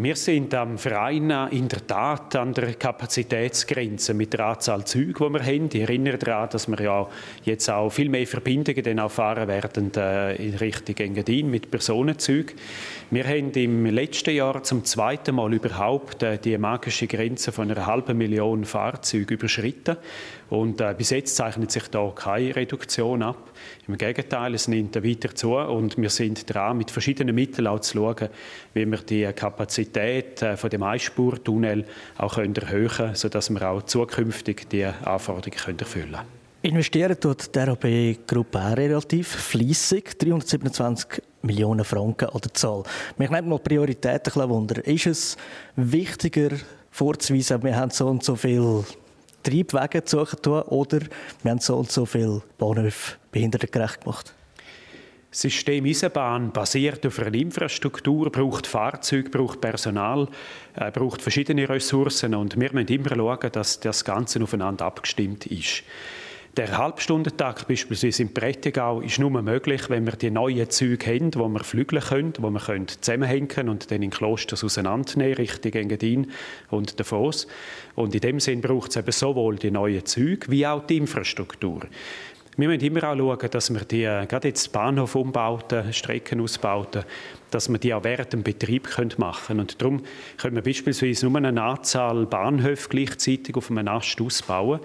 Wir 0.00 0.14
sind 0.14 0.54
am 0.54 0.78
Verein 0.78 1.28
in 1.50 1.66
der 1.66 1.84
Tat 1.84 2.36
an 2.36 2.54
der 2.54 2.74
Kapazitätsgrenze 2.74 4.14
mit 4.14 4.32
der 4.32 4.46
Anzahl 4.46 4.84
Züge, 4.84 5.26
die 5.26 5.32
wir 5.32 5.42
haben. 5.44 5.68
Ich 5.72 5.80
erinnere 5.80 6.18
daran, 6.18 6.48
dass 6.50 6.68
wir 6.68 6.80
ja 6.80 7.08
jetzt 7.42 7.68
auch 7.68 7.90
viel 7.90 8.08
mehr 8.08 8.24
Verbindungen 8.24 8.84
dann 8.84 9.00
auch 9.00 9.10
fahren 9.10 9.48
werden 9.48 9.90
äh, 9.96 10.36
in 10.36 10.54
Richtung 10.54 10.96
Engadin 10.98 11.50
mit 11.50 11.72
Personenzügen. 11.72 12.54
Wir 13.10 13.24
haben 13.26 13.50
im 13.50 13.86
letzten 13.86 14.36
Jahr 14.36 14.62
zum 14.62 14.84
zweiten 14.84 15.34
Mal 15.34 15.52
überhaupt 15.52 16.22
äh, 16.22 16.38
die 16.38 16.56
magische 16.58 17.08
Grenze 17.08 17.50
von 17.50 17.68
einer 17.68 17.84
halben 17.84 18.18
Million 18.18 18.64
Fahrzeuge 18.64 19.34
überschritten. 19.34 19.96
Und 20.50 20.80
äh, 20.80 20.94
bis 20.96 21.10
jetzt 21.10 21.36
zeichnet 21.36 21.70
sich 21.70 21.88
da 21.88 22.10
keine 22.14 22.56
Reduktion 22.56 23.22
ab. 23.22 23.50
Im 23.86 23.98
Gegenteil, 23.98 24.54
es 24.54 24.68
nimmt 24.68 24.96
weiter 24.96 25.34
zu 25.34 25.56
und 25.56 25.98
wir 25.98 26.10
sind 26.10 26.52
dran, 26.52 26.78
mit 26.78 26.90
verschiedenen 26.90 27.34
Mitteln 27.34 27.66
auch 27.66 27.80
zu 27.80 27.98
schauen, 27.98 28.28
wie 28.72 28.86
wir 28.86 28.98
die 28.98 29.30
Kapazität 29.34 30.42
äh, 30.42 30.56
von 30.56 30.70
dem 30.70 30.82
Einspurtunnel 30.82 31.84
auch 32.16 32.34
können 32.34 32.54
erhöhen 32.54 32.88
können, 32.88 33.14
sodass 33.14 33.50
wir 33.50 33.62
auch 33.68 33.82
zukünftig 33.82 34.68
die 34.70 34.84
Anforderungen 34.84 35.56
können 35.56 35.78
erfüllen 35.78 36.12
können. 36.12 36.38
Investieren 36.60 37.20
tut 37.20 37.54
die 37.54 37.58
RAB-Gruppe 37.58 38.76
relativ 38.76 39.28
fließig, 39.28 40.18
327 40.18 41.22
Millionen 41.42 41.84
Franken 41.84 42.30
an 42.30 42.40
der 42.40 42.52
Zahl. 42.52 42.82
Mich 43.16 43.30
nimmt 43.30 43.48
mal 43.48 43.60
Prioritäten 43.60 44.42
ein 44.42 44.48
Wunder. 44.48 44.84
Ist 44.84 45.06
es 45.06 45.36
wichtiger 45.76 46.50
vorzuweisen, 46.90 47.62
wir 47.62 47.76
haben 47.76 47.90
so 47.90 48.08
und 48.08 48.24
so 48.24 48.34
viel 48.34 48.82
Triebwege 49.42 50.04
zu 50.04 50.24
tun 50.24 50.62
oder 50.62 51.00
wir 51.42 51.50
haben 51.50 51.60
so 51.60 51.76
und 51.76 51.90
so 51.90 52.06
viele 52.06 52.42
Bahnhöfe 52.58 53.16
behindertengerecht 53.32 54.02
gemacht? 54.02 54.34
Das 55.30 55.42
System 55.42 55.84
Eisenbahn 55.84 56.52
basiert 56.52 57.04
auf 57.04 57.18
einer 57.18 57.34
Infrastruktur, 57.34 58.32
braucht 58.32 58.66
Fahrzeuge, 58.66 59.28
braucht 59.28 59.60
Personal, 59.60 60.26
äh, 60.74 60.90
braucht 60.90 61.20
verschiedene 61.20 61.68
Ressourcen 61.68 62.34
und 62.34 62.58
wir 62.58 62.72
müssen 62.72 62.88
immer 62.88 63.14
schauen, 63.14 63.52
dass 63.52 63.78
das 63.78 64.04
Ganze 64.04 64.42
aufeinander 64.42 64.86
abgestimmt 64.86 65.46
ist. 65.46 65.82
Der 66.58 66.76
Halbstundentakt 66.76 67.68
beispielsweise 67.68 68.22
im 68.22 68.34
Prättigau 68.34 69.00
ist 69.00 69.20
nur 69.20 69.30
möglich, 69.30 69.88
wenn 69.90 70.06
wir 70.06 70.14
die 70.14 70.32
neuen 70.32 70.68
Züge 70.68 71.06
haben, 71.06 71.32
wo 71.36 71.46
wir 71.46 71.62
flügeln 71.62 72.02
können, 72.02 72.32
wo 72.40 72.50
wir 72.50 72.58
können 72.58 72.88
zusammenhängen 72.88 73.68
und 73.68 73.92
dann 73.92 74.02
in 74.02 74.10
Klosters 74.10 74.64
auseinandernehmen, 74.64 75.34
Richtung 75.34 75.72
Engadin 75.74 76.32
und 76.70 76.98
Davos. 76.98 77.46
Und 77.94 78.12
in 78.16 78.20
dem 78.22 78.40
Sinn 78.40 78.60
braucht 78.60 78.90
es 78.90 78.96
eben 78.96 79.12
sowohl 79.12 79.54
die 79.54 79.70
neuen 79.70 80.04
Züge 80.04 80.50
wie 80.50 80.66
auch 80.66 80.84
die 80.84 80.96
Infrastruktur. 80.96 81.82
Wir 82.58 82.66
müssen 82.66 82.80
immer 82.80 83.04
auch 83.04 83.16
schauen, 83.16 83.50
dass 83.52 83.72
wir 83.72 83.84
die, 83.84 84.02
äh, 84.02 84.26
gerade 84.26 84.48
jetzt 84.48 84.72
Bahnhofumbauten, 84.72 85.92
Streckenausbauten, 85.92 87.04
dass 87.52 87.68
wir 87.68 87.78
die 87.78 87.94
auch 87.94 88.02
während 88.02 88.32
dem 88.32 88.42
Betrieb 88.42 88.88
machen 89.16 89.46
können. 89.46 89.60
Und 89.60 89.80
darum 89.80 90.02
können 90.38 90.56
wir 90.56 90.62
beispielsweise 90.64 91.28
nur 91.28 91.36
eine 91.38 91.62
Anzahl 91.62 92.26
Bahnhöfe 92.26 92.88
gleichzeitig 92.88 93.54
auf 93.54 93.70
einem 93.70 93.86
Ast 93.86 94.20
ausbauen, 94.20 94.80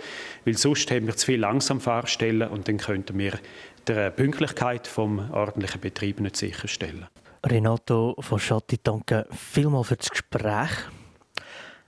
weil 0.46 0.56
sonst 0.56 0.92
haben 0.92 1.08
wir 1.08 1.16
zu 1.16 1.26
viele 1.26 1.40
Langsamfahrstellen 1.40 2.48
und 2.48 2.68
dann 2.68 2.78
könnten 2.78 3.18
wir 3.18 3.40
die 3.88 4.10
Pünktlichkeit 4.12 4.86
vom 4.86 5.32
ordentlichen 5.32 5.82
Betrieb 5.82 6.20
nicht 6.20 6.38
sicherstellen. 6.38 7.08
Renato 7.44 8.16
von 8.20 8.38
Schatti, 8.38 8.78
danke 8.84 9.26
vielmals 9.32 9.88
für 9.88 9.96
das 9.96 10.12
Gespräch. 10.12 10.70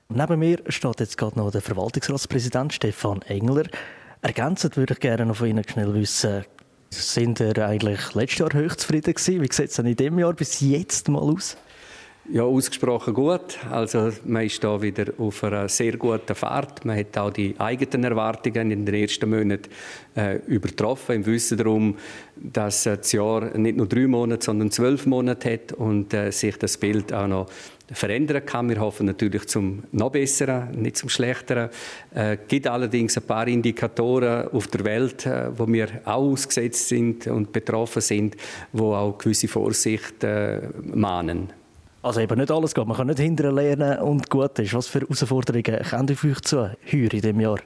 Neben 0.10 0.40
mir 0.40 0.58
steht 0.68 1.00
jetzt 1.00 1.16
gerade 1.16 1.38
noch 1.38 1.52
der 1.52 1.62
Verwaltungsratspräsident 1.62 2.74
Stefan 2.74 3.22
Engler. 3.22 3.66
Ergänzend 4.26 4.76
würde 4.76 4.96
ich 4.96 5.00
gerne 5.02 5.24
noch 5.24 5.36
von 5.36 5.48
Ihnen 5.48 5.64
schnell 5.70 5.94
wissen, 5.94 6.46
sind 6.90 7.40
ihr 7.40 7.56
eigentlich 7.60 8.16
letztes 8.16 8.40
Jahr 8.40 8.54
höchst 8.54 8.80
zufrieden 8.80 9.14
gewesen? 9.14 9.40
Wie 9.40 9.54
sieht 9.54 9.70
es 9.70 9.76
denn 9.76 9.86
in 9.86 9.96
diesem 9.96 10.18
Jahr 10.18 10.34
bis 10.34 10.62
jetzt 10.62 11.10
mal 11.10 11.20
aus? 11.20 11.56
Ja, 12.32 12.42
ausgesprochen 12.42 13.14
gut. 13.14 13.60
Also 13.70 14.12
man 14.26 14.48
ist 14.48 14.64
da 14.64 14.82
wieder 14.82 15.14
auf 15.20 15.44
einer 15.44 15.70
sehr 15.70 15.96
guten 15.98 16.34
Fahrt. 16.34 16.84
Man 16.86 16.98
hat 16.98 17.16
auch 17.20 17.30
die 17.30 17.54
eigenen 17.60 18.04
Erwartungen 18.04 18.72
in 18.72 18.84
den 18.84 18.96
ersten 18.96 19.30
Monaten 19.30 19.70
äh, 20.16 20.38
übertroffen, 20.48 21.18
im 21.18 21.26
Wissen 21.28 21.60
darum, 21.60 21.96
dass 22.36 22.88
äh, 22.88 22.98
das 22.98 23.12
Jahr 23.12 23.56
nicht 23.56 23.78
nur 23.78 23.88
drei 23.88 24.08
Monate, 24.08 24.44
sondern 24.44 24.72
zwölf 24.72 25.06
Monate 25.06 25.54
hat 25.54 25.74
und 25.74 26.16
äh, 26.16 26.32
sich 26.32 26.58
das 26.58 26.78
Bild 26.78 27.14
auch 27.14 27.28
noch 27.28 27.46
verändern 27.92 28.46
kann. 28.46 28.70
Wir 28.70 28.80
hoffen 28.80 29.06
natürlich 29.06 29.48
zum 29.48 29.84
noch 29.92 30.12
besseren, 30.12 30.72
nicht 30.72 30.98
zum 30.98 31.10
schlechteren. 31.10 31.70
Es 32.12 32.18
äh, 32.18 32.38
gibt 32.48 32.68
allerdings 32.68 33.18
ein 33.18 33.24
paar 33.24 33.48
Indikatoren 33.48 34.48
auf 34.50 34.68
der 34.68 34.86
Welt, 34.86 35.26
äh, 35.26 35.58
wo 35.58 35.68
wir 35.68 35.88
auch 36.06 36.16
ausgesetzt 36.16 36.88
sind 36.88 37.28
und 37.28 37.52
betroffen 37.52 38.02
sind, 38.02 38.36
wo 38.72 38.94
auch 38.94 39.18
gewisse 39.18 39.48
Vorsicht 39.48 40.24
äh, 40.24 40.62
mahnen. 40.84 41.52
Also 42.02 42.22
eben 42.22 42.38
nicht 42.38 42.52
alles 42.52 42.74
geht. 42.74 42.86
Man 42.86 42.98
kann 42.98 43.08
nicht 43.08 43.20
hinterher 43.20 43.52
lernen 43.52 44.00
und 44.00 44.30
gut 44.30 44.60
ist. 44.60 44.74
Was 44.74 44.88
für 44.88 45.02
Herausforderungen 45.02 45.84
kommen 45.90 46.12
auf 46.12 46.24
euch 46.24 46.42
zu 46.42 46.58
heuer 46.60 46.74
in 46.92 47.10
diesem 47.10 47.40
Jahr? 47.40 47.58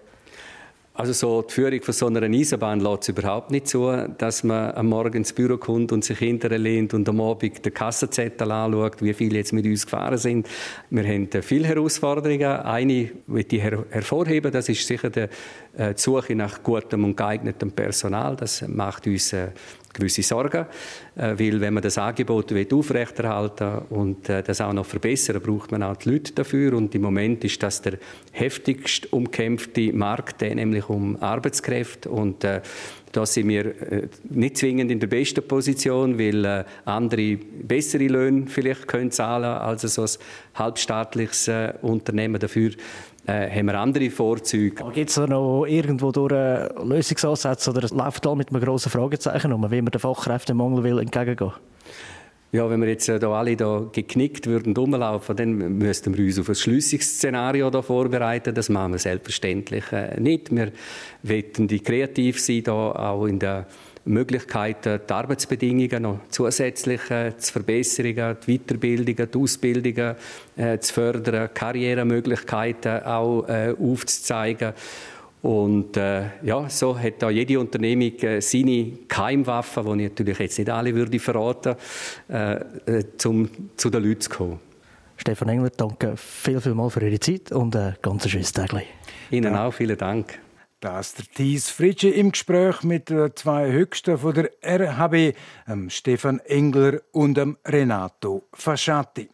Also 0.99 1.13
so 1.13 1.41
die 1.43 1.53
Führung 1.53 1.81
von 1.81 1.93
so 1.93 2.07
einer 2.07 2.23
Eisenbahn 2.23 2.81
lässt 2.81 3.03
es 3.03 3.07
überhaupt 3.07 3.51
nicht 3.51 3.69
zu, 3.69 3.89
dass 4.17 4.43
man 4.43 4.71
am 4.73 4.87
Morgen 4.87 5.19
ins 5.19 5.31
Büro 5.31 5.55
kommt 5.55 5.93
und 5.93 6.03
sich 6.03 6.19
hinterher 6.19 6.57
lehnt 6.57 6.93
und 6.93 7.07
am 7.07 7.21
Abend 7.21 7.65
den 7.65 7.73
Kassenzettel 7.73 8.51
anschaut, 8.51 9.01
wie 9.01 9.13
viele 9.13 9.37
jetzt 9.37 9.53
mit 9.53 9.63
uns 9.65 9.85
gefahren 9.85 10.17
sind. 10.17 10.49
Wir 10.89 11.07
haben 11.07 11.29
viele 11.41 11.69
Herausforderungen. 11.69 12.43
Eine 12.43 13.11
möchte 13.27 13.55
ich 13.55 13.63
hervorheben, 13.63 14.51
das 14.51 14.67
ist 14.67 14.85
sicher 14.85 15.09
die 15.09 15.27
äh, 15.77 15.93
Suche 15.95 16.35
nach 16.35 16.63
gutem 16.63 17.05
und 17.05 17.15
geeignetem 17.15 17.71
Personal. 17.71 18.35
Das 18.35 18.67
macht 18.67 19.07
uns 19.07 19.31
äh, 19.31 19.51
gewisse 19.93 20.23
Sorgen, 20.23 20.65
äh, 21.15 21.35
weil 21.37 21.61
wenn 21.61 21.73
man 21.73 21.83
das 21.83 21.97
Angebot 21.97 22.53
aufrechterhalten 22.73 23.79
und 23.89 24.29
äh, 24.29 24.43
das 24.43 24.61
auch 24.61 24.73
noch 24.73 24.85
verbessern, 24.85 25.41
braucht 25.41 25.71
man 25.71 25.83
auch 25.83 25.97
die 25.97 26.09
Leute 26.11 26.33
dafür. 26.33 26.73
Und 26.73 26.93
im 26.95 27.01
Moment 27.01 27.43
ist 27.43 27.61
das 27.63 27.81
der 27.81 27.97
heftigst 28.31 29.11
umkämpfte 29.11 29.93
Markt, 29.93 30.41
nämlich 30.41 30.87
um 30.89 31.21
Arbeitskräfte. 31.21 32.09
Und 32.09 32.43
äh, 32.43 32.61
da 33.11 33.25
sind 33.25 33.49
wir 33.49 33.73
nicht 34.29 34.57
zwingend 34.57 34.91
in 34.91 34.99
der 34.99 35.07
besten 35.07 35.41
Position, 35.41 36.19
weil 36.19 36.63
andere 36.85 37.37
bessere 37.37 38.05
Löhne 38.05 38.45
vielleicht 38.45 38.87
können 38.87 39.09
zahlen 39.09 39.45
als 39.45 39.81
so 39.81 40.03
ein 40.03 40.09
halbstaatliches 40.53 41.49
Unternehmen. 41.81 42.39
Dafür 42.39 42.69
äh, 43.29 43.49
haben 43.49 43.67
wir 43.67 43.79
andere 43.79 44.09
Vorzüge. 44.09 44.83
Gibt 44.91 45.09
es 45.09 45.15
da 45.15 45.27
noch 45.27 45.65
irgendwo 45.65 46.11
durch 46.11 46.31
Lösungsansätze 46.83 47.69
oder 47.71 47.87
läuft 47.89 48.25
da 48.25 48.33
mit 48.35 48.49
einem 48.49 48.61
grossen 48.61 48.91
Fragezeichen 48.91 49.53
um, 49.53 49.69
wie 49.69 49.81
man 49.81 49.91
den 49.91 49.99
Fachkräftemangel 49.99 50.83
will 50.83 50.99
entgegengehen 50.99 51.53
ja, 52.51 52.67
wenn 52.69 52.81
wir 52.81 52.89
jetzt 52.89 53.07
äh, 53.07 53.19
da 53.19 53.31
alle 53.31 53.55
da 53.55 53.87
geknickt 53.91 54.47
würden 54.47 54.75
rumlaufen, 54.75 55.35
dann 55.35 55.77
müssten 55.77 56.17
wir 56.17 56.25
uns 56.25 56.39
auf 56.39 56.49
ein 56.49 56.55
Schlüssungsszenario 56.55 57.69
da 57.69 57.81
vorbereiten. 57.81 58.55
Das 58.55 58.69
machen 58.69 58.93
wir 58.93 58.99
selbstverständlich 58.99 59.83
äh, 59.91 60.19
nicht. 60.19 60.49
Wir 60.51 60.71
wollen 61.21 61.67
die 61.67 61.79
kreativ 61.79 62.39
sein, 62.39 62.63
da 62.63 62.91
auch 62.91 63.25
in 63.25 63.37
der 63.37 63.67
Möglichkeiten, 64.09 64.99
die 65.07 65.13
Arbeitsbedingungen 65.13 66.01
noch 66.01 66.19
zusätzlich 66.29 67.09
äh, 67.11 67.37
zu 67.37 67.53
verbessern, 67.53 68.37
die 68.45 68.57
Weiterbildungen, 68.57 69.31
die 69.31 69.37
Ausbildungen 69.37 70.15
äh, 70.57 70.79
zu 70.79 70.93
fördern, 70.93 71.49
Karrieremöglichkeiten 71.53 73.03
auch 73.03 73.47
äh, 73.47 73.73
aufzuzeigen. 73.79 74.73
Und 75.41 75.95
äh, 75.95 76.23
ja, 76.43 76.69
so 76.69 76.97
hat 76.97 77.21
da 77.21 77.29
jede 77.29 77.59
Unternehmung 77.59 78.17
äh, 78.19 78.41
seine 78.41 78.91
Keimwaffen, 79.07 79.97
die 79.97 80.03
ich 80.03 80.09
natürlich 80.09 80.39
jetzt 80.39 80.57
nicht 80.57 80.69
alle 80.69 80.93
würde 80.93 81.19
verraten, 81.19 81.75
äh, 82.29 82.55
äh 82.85 83.05
um 83.25 83.49
zu 83.77 83.89
den 83.89 84.03
Leuten 84.03 84.21
zu 84.21 84.29
kommen. 84.29 84.59
Stefan 85.15 85.49
Engler, 85.49 85.69
danke 85.69 86.15
viel, 86.17 86.59
viel 86.59 86.73
mal 86.73 86.89
für 86.89 87.05
Ihre 87.05 87.19
Zeit 87.19 87.51
und 87.51 87.75
ein 87.75 87.95
ganz 88.01 88.27
schönes 88.27 88.51
Tag. 88.51 88.71
Ihnen 89.31 89.55
auch, 89.55 89.73
vielen 89.73 89.97
Dank. 89.97 90.39
Das 90.81 91.13
der 91.13 91.25
Thies 91.25 91.69
Fritsche 91.69 92.07
im 92.07 92.31
Gespräch 92.31 92.83
mit 92.83 93.09
den 93.09 93.35
zwei 93.35 93.69
Höchsten 93.69 94.17
von 94.17 94.33
der 94.33 94.49
RHB, 94.63 95.35
Stefan 95.89 96.39
Engler 96.39 97.01
und 97.11 97.37
Renato 97.65 98.47
Fasciati. 98.53 99.29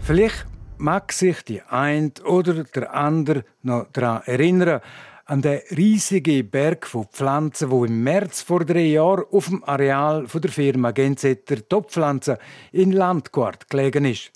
Vielleicht 0.00 0.46
mag 0.78 1.12
sich 1.12 1.42
die 1.44 1.62
ein 1.62 2.12
oder 2.24 2.64
der 2.64 2.92
andere 2.92 3.44
noch 3.62 3.86
daran 3.92 4.22
erinnern, 4.24 4.80
an 5.28 5.42
den 5.42 5.60
riesigen 5.76 6.48
Berg 6.48 6.86
von 6.86 7.06
Pflanzen, 7.06 7.70
wo 7.70 7.84
im 7.84 8.04
März 8.04 8.42
vor 8.42 8.64
drei 8.64 8.86
Jahren 8.86 9.24
auf 9.32 9.48
dem 9.48 9.64
Areal 9.64 10.24
der 10.32 10.50
Firma 10.50 10.92
Gensetter 10.92 11.68
Topfpflanzen 11.68 12.36
in 12.70 12.92
Landquart 12.92 13.68
gelegen 13.68 14.04
ist. 14.04 14.30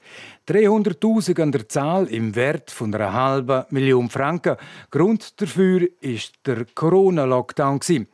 300.000 0.49 1.41
an 1.43 1.53
der 1.53 1.69
Zahl 1.69 2.09
im 2.09 2.35
Wert 2.35 2.73
von 2.73 2.93
einer 2.93 3.13
halben 3.13 3.67
Million 3.71 4.11
Franken. 4.11 4.57
Grund 4.91 5.41
dafür 5.41 5.87
ist 6.01 6.33
der 6.45 6.67
Corona-Lockdown. 6.75 7.79
Die 7.89 8.07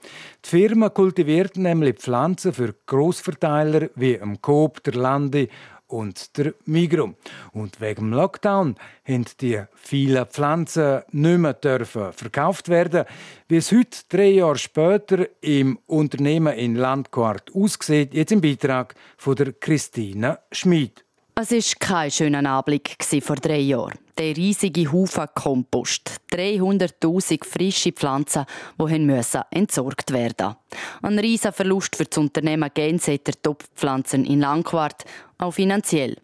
Firma 0.42 0.90
kultiviert 0.90 1.56
nämlich 1.56 1.96
Pflanzen 1.96 2.52
für 2.52 2.74
Grossverteiler 2.84 3.88
wie 3.94 4.20
am 4.20 4.42
Coop, 4.42 4.82
der 4.84 4.96
Lande 4.96 5.48
und 5.86 6.36
der 6.36 6.54
Migros. 6.64 7.10
Und 7.52 7.80
wegen 7.80 8.10
dem 8.10 8.12
Lockdown 8.12 8.76
haben 9.06 9.24
die 9.40 9.62
vielen 9.74 10.26
Pflanzen 10.26 11.02
nicht 11.12 11.38
mehr 11.38 11.54
dürfen 11.54 12.12
verkauft 12.12 12.68
werden. 12.68 13.04
Wie 13.48 13.56
es 13.56 13.72
heute, 13.72 13.98
drei 14.08 14.30
Jahre 14.30 14.58
später, 14.58 15.26
im 15.40 15.78
Unternehmen 15.86 16.54
in 16.54 16.74
Landquart 16.74 17.54
aussieht, 17.54 18.14
jetzt 18.14 18.32
im 18.32 18.40
Beitrag 18.40 18.94
von 19.16 19.36
der 19.36 19.52
Christine 19.52 20.38
Schmid. 20.52 21.04
Es 21.34 21.50
war 21.50 21.78
kein 21.78 22.10
schöner 22.10 22.48
Anblick 22.50 22.96
vor 23.22 23.36
drei 23.36 23.58
Jahren. 23.58 24.05
Der 24.18 24.36
riesige 24.36 24.90
Haufen 24.90 25.26
Kompost. 25.34 26.10
300.000 26.32 27.44
frische 27.44 27.92
Pflanzen, 27.92 28.46
die 28.80 29.20
entsorgt 29.50 30.12
werden. 30.12 30.54
Ein 31.02 31.18
riesiger 31.18 31.52
Verlust 31.52 31.96
für 31.96 32.06
das 32.06 32.16
Unternehmen 32.16 32.70
Gensetter 32.72 33.32
Topfpflanzen 33.42 34.24
in 34.24 34.40
Langquart, 34.40 35.04
auch 35.38 35.52
finanziell. 35.52 36.16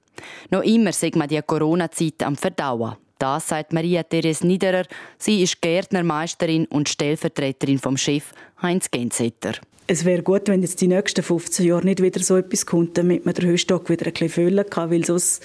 Noch 0.50 0.62
immer 0.62 0.92
sieht 0.92 1.16
man 1.16 1.28
die 1.28 1.42
Corona-Zeit 1.42 2.22
am 2.22 2.36
Verdauen. 2.36 2.96
Das 3.18 3.48
sagt 3.48 3.72
Maria 3.72 4.02
Therese 4.02 4.46
Niederer. 4.46 4.86
Sie 5.18 5.42
ist 5.42 5.60
Gärtnermeisterin 5.60 6.66
und 6.66 6.88
Stellvertreterin 6.88 7.78
vom 7.78 7.96
Chef 7.96 8.32
Heinz 8.62 8.90
Gensetter 8.90 9.52
es 9.92 10.04
wäre 10.04 10.22
gut, 10.22 10.48
wenn 10.48 10.62
jetzt 10.62 10.80
die 10.80 10.88
nächsten 10.88 11.22
15 11.22 11.66
Jahre 11.66 11.84
nicht 11.84 12.00
wieder 12.00 12.20
so 12.20 12.36
etwas 12.36 12.64
kommt, 12.66 12.96
damit 12.96 13.26
man 13.26 13.34
den 13.34 13.46
Höchstock 13.46 13.90
wieder 13.90 14.06
ein 14.06 14.12
bisschen 14.12 14.28
füllen 14.30 14.64
kann, 14.70 14.90
weil 14.90 15.04
sonst, 15.04 15.42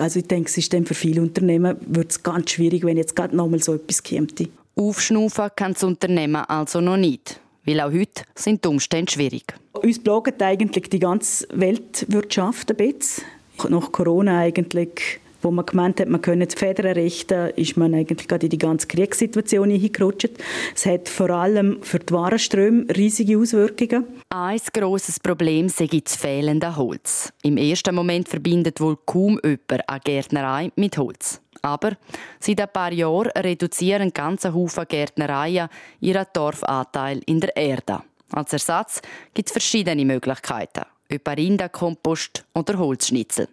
also 0.00 0.18
ich 0.18 0.26
denke, 0.26 0.48
es 0.48 0.58
ist 0.58 0.72
dann 0.72 0.86
für 0.86 0.94
viele 0.94 1.22
Unternehmen 1.22 1.76
wird 1.86 2.10
es 2.10 2.22
ganz 2.22 2.50
schwierig, 2.50 2.84
wenn 2.84 2.96
jetzt 2.96 3.16
gerade 3.16 3.36
nochmal 3.36 3.62
so 3.62 3.74
etwas 3.74 4.02
käme. 4.02 4.28
Aufschnaufen 4.76 5.48
kann 5.56 5.72
das 5.72 5.82
Unternehmen 5.82 6.36
also 6.36 6.80
noch 6.80 6.96
nicht, 6.96 7.40
weil 7.64 7.80
auch 7.80 7.92
heute 7.92 8.22
sind 8.34 8.64
die 8.64 8.68
Umstände 8.68 9.10
schwierig. 9.10 9.54
Uns 9.72 9.98
bloggt 9.98 10.40
eigentlich 10.42 10.88
die 10.90 10.98
ganze 10.98 11.46
Weltwirtschaft 11.52 12.70
ein 12.70 12.76
bisschen. 12.76 13.24
Nach 13.68 13.90
Corona 13.90 14.38
eigentlich 14.38 15.20
wo 15.40 15.50
man 15.50 15.66
gemeint 15.66 16.00
hat, 16.00 16.08
man 16.08 16.20
könne 16.20 16.46
die 16.46 16.56
Federn 16.56 16.92
richten, 16.92 17.50
ist 17.50 17.76
man 17.76 17.94
eigentlich 17.94 18.28
gerade 18.28 18.46
in 18.46 18.50
die 18.50 18.58
ganze 18.58 18.86
Kriegssituation 18.86 19.70
hineingerutscht. 19.70 20.30
Es 20.74 20.86
hat 20.86 21.08
vor 21.08 21.30
allem 21.30 21.82
für 21.82 21.98
die 21.98 22.12
Warenströme 22.12 22.86
riesige 22.96 23.38
Auswirkungen. 23.38 24.04
Ein 24.30 24.60
grosses 24.72 25.20
Problem 25.20 25.68
sei 25.68 25.86
das 25.86 26.16
fehlende 26.16 26.76
Holz. 26.76 27.32
Im 27.42 27.56
ersten 27.56 27.94
Moment 27.94 28.28
verbindet 28.28 28.80
wohl 28.80 28.96
kaum 29.06 29.40
jemand 29.42 29.88
eine 29.88 30.00
Gärtnerei 30.00 30.72
mit 30.76 30.98
Holz. 30.98 31.40
Aber 31.62 31.96
seit 32.40 32.60
ein 32.60 32.72
paar 32.72 32.92
Jahren 32.92 33.30
reduzieren 33.30 34.12
ganze 34.12 34.54
Haufen 34.54 34.84
Gärtnereien 34.88 35.68
ihren 36.00 36.26
Torfanteil 36.32 37.20
in 37.26 37.40
der 37.40 37.56
Erde. 37.56 38.02
Als 38.30 38.52
Ersatz 38.52 39.00
gibt 39.34 39.48
es 39.48 39.52
verschiedene 39.52 40.04
Möglichkeiten, 40.04 40.84
etwa 41.08 41.32
Rindenkompost 41.32 42.44
oder 42.54 42.78
Holzschnitzel. 42.78 43.48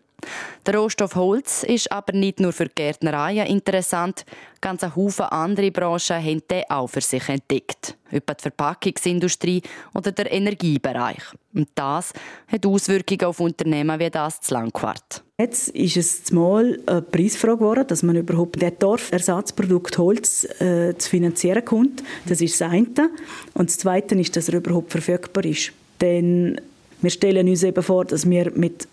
Der 0.65 0.75
Rohstoff 0.75 1.15
Holz 1.15 1.63
ist 1.63 1.91
aber 1.91 2.13
nicht 2.13 2.39
nur 2.39 2.53
für 2.53 2.67
Gärtnereien 2.67 3.47
interessant. 3.47 4.25
Ganz 4.61 4.83
ein 4.83 4.95
Haufen 4.95 5.25
andere 5.25 5.71
Branchen 5.71 6.23
haben 6.23 6.41
den 6.49 6.63
auch 6.69 6.87
für 6.87 7.01
sich 7.01 7.27
entdeckt. 7.29 7.95
Etwa 8.09 8.33
die 8.33 8.41
Verpackungsindustrie 8.41 9.61
oder 9.93 10.11
der 10.11 10.31
Energiebereich. 10.31 11.21
Und 11.53 11.69
das 11.75 12.13
hat 12.47 12.65
Auswirkungen 12.65 13.25
auf 13.25 13.39
Unternehmen 13.39 13.99
wie 13.99 14.09
das 14.09 14.41
zu 14.41 14.53
Langquart. 14.53 15.23
Jetzt 15.37 15.69
ist 15.69 15.97
es 15.97 16.31
mal 16.31 16.79
eine 16.85 17.01
Preisfrage 17.01 17.57
geworden, 17.57 17.85
dass 17.87 18.03
man 18.03 18.15
überhaupt 18.15 18.61
das 18.61 18.71
Dorfersatzprodukt 18.79 19.97
Holz 19.97 20.45
äh, 20.61 20.97
zu 20.97 21.09
finanzieren 21.09 21.65
kommt. 21.65 22.03
Das 22.25 22.41
ist 22.41 22.59
das 22.59 22.69
eine. 22.69 23.09
Und 23.53 23.69
das 23.69 23.77
zweite 23.77 24.15
ist, 24.15 24.35
dass 24.35 24.49
er 24.49 24.55
überhaupt 24.55 24.91
verfügbar 24.91 25.43
ist. 25.45 25.73
Denn 25.99 26.59
wir 27.01 27.09
stellen 27.09 27.47
uns 27.47 27.63
eben 27.63 27.83
vor, 27.83 28.05
dass 28.05 28.29
wir 28.29 28.51
mit 28.55 28.87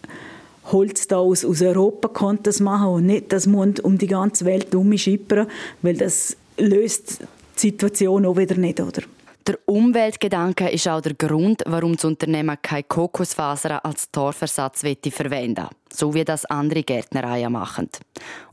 Holz 0.71 1.09
da 1.09 1.19
aus, 1.19 1.45
aus 1.45 1.61
Europa 1.61 2.09
kann 2.09 2.39
das 2.43 2.61
machen 2.61 2.89
und 2.89 3.07
nicht, 3.07 3.33
das 3.33 3.47
muss 3.47 3.81
um 3.83 3.99
die 3.99 4.07
ganze 4.07 4.45
Welt 4.45 4.75
umschippern, 4.75 5.49
weil 5.83 5.97
das 5.97 6.37
löst 6.57 7.21
die 7.57 7.69
Situation 7.69 8.25
auch 8.27 8.37
wieder 8.37 8.57
nicht, 8.57 8.81
oder? 8.81 9.03
Der 9.47 9.59
Umweltgedanke 9.67 10.69
ist 10.69 10.87
auch 10.87 11.01
der 11.01 11.15
Grund, 11.15 11.63
warum 11.67 11.97
das 11.97 12.05
Unternehmen 12.05 12.57
keine 12.63 12.85
Kokosfasern 12.85 13.81
als 13.83 14.11
Torfersatz 14.11 14.85
verwenden 15.11 15.69
so 15.93 16.15
wie 16.15 16.25
das 16.25 16.45
andere 16.47 16.83
Gärtnereien 16.83 17.53
machen. 17.53 17.89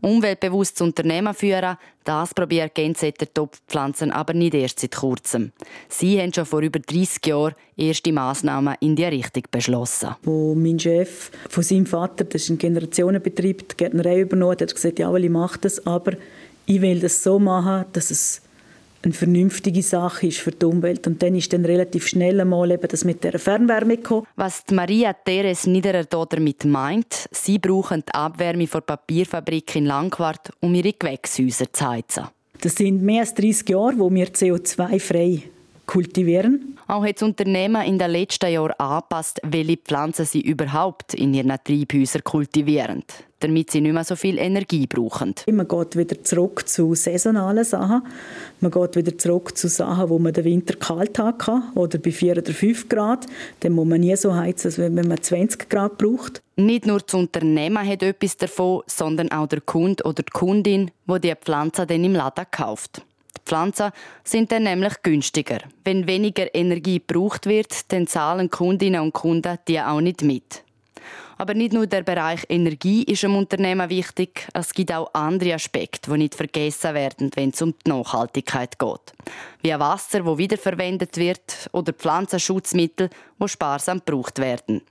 Umweltbewusstes 0.01 0.81
Unternehmen 0.81 1.33
führen, 1.33 1.77
das 2.03 2.33
probiert 2.33 2.75
Gensetter 2.75 3.31
Topfpflanzen 3.33 4.11
aber 4.11 4.33
nicht 4.33 4.53
erst 4.53 4.79
seit 4.79 4.95
kurzem. 4.95 5.51
Sie 5.87 6.19
haben 6.19 6.33
schon 6.33 6.45
vor 6.45 6.61
über 6.61 6.79
30 6.79 7.25
Jahren 7.25 7.55
erste 7.77 8.11
Massnahmen 8.11 8.75
in 8.79 8.95
die 8.95 9.05
Richtung 9.05 9.43
beschlossen. 9.51 10.15
Wo 10.23 10.55
mein 10.55 10.79
Chef 10.79 11.31
von 11.49 11.63
seinem 11.63 11.85
Vater, 11.85 12.25
das 12.25 12.43
ist 12.43 12.49
ein 12.49 12.57
Generationenbetrieb, 12.57 13.69
die 13.69 13.77
Gärtnerei 13.77 14.21
übernommen 14.21 14.51
hat, 14.51 14.61
hat 14.61 14.75
gesagt, 14.75 14.99
ja, 14.99 15.13
ich 15.13 15.29
mache 15.29 15.59
das, 15.59 15.85
aber 15.85 16.13
ich 16.65 16.81
will 16.81 16.99
das 16.99 17.23
so 17.23 17.39
machen, 17.39 17.85
dass 17.93 18.11
es 18.11 18.41
eine 19.01 19.13
vernünftige 19.13 19.81
Sache 19.81 20.27
ist 20.27 20.39
für 20.39 20.51
die 20.51 20.65
Umwelt. 20.65 21.07
Und 21.07 21.21
dann 21.23 21.35
ist 21.35 21.53
dann 21.53 21.65
relativ 21.65 22.07
schnell 22.07 22.39
einmal 22.41 22.71
eben 22.71 22.87
das 22.87 23.05
mit 23.05 23.23
der 23.23 23.39
Fernwärme 23.39 23.97
gekommen. 23.97 24.27
Was 24.35 24.63
Maria 24.71 25.13
Teres 25.13 25.67
Niederer 25.67 26.03
damit 26.05 26.65
meint, 26.65 27.27
sie 27.31 27.59
brauchen 27.59 28.03
die 28.07 28.13
Abwärme 28.13 28.67
von 28.67 28.81
der 28.81 28.95
Papierfabrik 28.95 29.75
in 29.75 29.85
Langquart, 29.85 30.51
um 30.59 30.73
ihre 30.75 30.93
Gewächshäuser 30.93 31.71
zu 31.71 31.87
heizen. 31.87 32.25
Das 32.61 32.75
sind 32.75 33.01
mehr 33.01 33.21
als 33.21 33.33
30 33.35 33.69
Jahre, 33.69 33.97
wo 33.97 34.11
wir 34.11 34.27
CO2-frei 34.27 35.43
kultivieren. 35.85 36.77
Auch 36.87 37.05
hat 37.05 37.15
das 37.15 37.23
Unternehmen 37.23 37.85
in 37.85 37.97
den 37.97 38.11
letzten 38.11 38.51
Jahren 38.51 38.73
angepasst, 38.73 39.39
welche 39.43 39.77
Pflanzen 39.77 40.25
sie 40.25 40.41
überhaupt 40.41 41.13
in 41.13 41.33
ihren 41.33 41.55
Triebhäusern 41.63 42.23
kultivieren, 42.23 43.03
damit 43.39 43.71
sie 43.71 43.81
nicht 43.81 43.93
mehr 43.93 44.03
so 44.03 44.15
viel 44.15 44.37
Energie 44.37 44.87
brauchen. 44.87 45.35
Man 45.51 45.67
geht 45.67 45.95
wieder 45.95 46.23
zurück 46.23 46.67
zu 46.67 46.93
saisonalen 46.95 47.63
Sachen. 47.63 48.03
Man 48.59 48.71
geht 48.71 48.95
wieder 48.95 49.17
zurück 49.17 49.57
zu 49.57 49.67
Sachen, 49.67 50.09
wo 50.09 50.19
man 50.19 50.33
den 50.33 50.45
Winter 50.45 50.75
kalt 50.75 51.17
hat 51.19 51.47
oder 51.75 51.97
bei 51.97 52.11
4 52.11 52.37
oder 52.37 52.53
5 52.53 52.89
Grad. 52.89 53.25
Dann 53.61 53.73
muss 53.73 53.87
man 53.87 54.01
nie 54.01 54.15
so 54.15 54.35
heizen, 54.35 54.67
als 54.67 54.77
wenn 54.77 54.95
man 54.95 55.21
20 55.21 55.69
Grad 55.69 55.97
braucht. 55.97 56.41
Nicht 56.55 56.85
nur 56.85 56.99
das 56.99 57.13
Unternehmen 57.13 57.87
hat 57.87 58.03
etwas 58.03 58.35
davon, 58.35 58.81
sondern 58.85 59.31
auch 59.31 59.47
der 59.47 59.61
Kunde 59.61 60.03
oder 60.03 60.23
die 60.23 60.31
Kundin, 60.31 60.91
wo 61.05 61.17
die 61.17 61.33
Pflanze 61.35 61.85
dann 61.85 62.03
im 62.03 62.13
Laden 62.13 62.45
kauft. 62.51 63.01
Pflanzen 63.45 63.91
sind 64.23 64.51
dann 64.51 64.63
nämlich 64.63 65.01
günstiger. 65.01 65.59
Wenn 65.83 66.05
weniger 66.05 66.53
Energie 66.53 66.99
gebraucht 66.99 67.47
wird, 67.47 67.91
dann 67.91 68.05
zahlen 68.05 68.49
Kundinnen 68.49 69.01
und 69.01 69.13
Kunden 69.13 69.57
die 69.67 69.79
auch 69.79 70.01
nicht 70.01 70.21
mit. 70.21 70.63
Aber 71.39 71.53
nicht 71.53 71.71
nur 71.71 71.87
der 71.87 72.03
Bereich 72.03 72.41
Energie 72.49 73.03
ist 73.03 73.23
im 73.23 73.37
Unternehmen 73.37 73.89
wichtig, 73.89 74.45
es 74.53 74.73
gibt 74.73 74.91
auch 74.91 75.13
andere 75.13 75.53
Aspekte, 75.53 76.11
die 76.11 76.17
nicht 76.17 76.35
vergessen 76.35 76.93
werden, 76.93 77.31
wenn 77.35 77.51
es 77.51 77.61
um 77.61 77.73
die 77.85 77.89
Nachhaltigkeit 77.89 78.77
geht. 78.77 79.13
Wie 79.61 79.71
Wasser, 79.71 80.25
wo 80.25 80.37
wiederverwendet 80.37 81.15
wird, 81.15 81.69
oder 81.71 81.93
Pflanzenschutzmittel, 81.93 83.09
wo 83.37 83.47
sparsam 83.47 84.01
gebraucht 84.05 84.39
werden. 84.39 84.81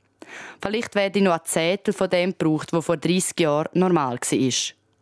Vielleicht 0.62 0.94
werde 0.94 1.20
noch 1.20 1.34
ein 1.34 1.44
Zettel 1.44 1.92
von 1.92 2.08
dem 2.08 2.30
gebraucht, 2.30 2.72
wo 2.72 2.80
vor 2.80 2.96
30 2.96 3.38
Jahren 3.38 3.68
normal 3.74 4.18
war. 4.18 4.52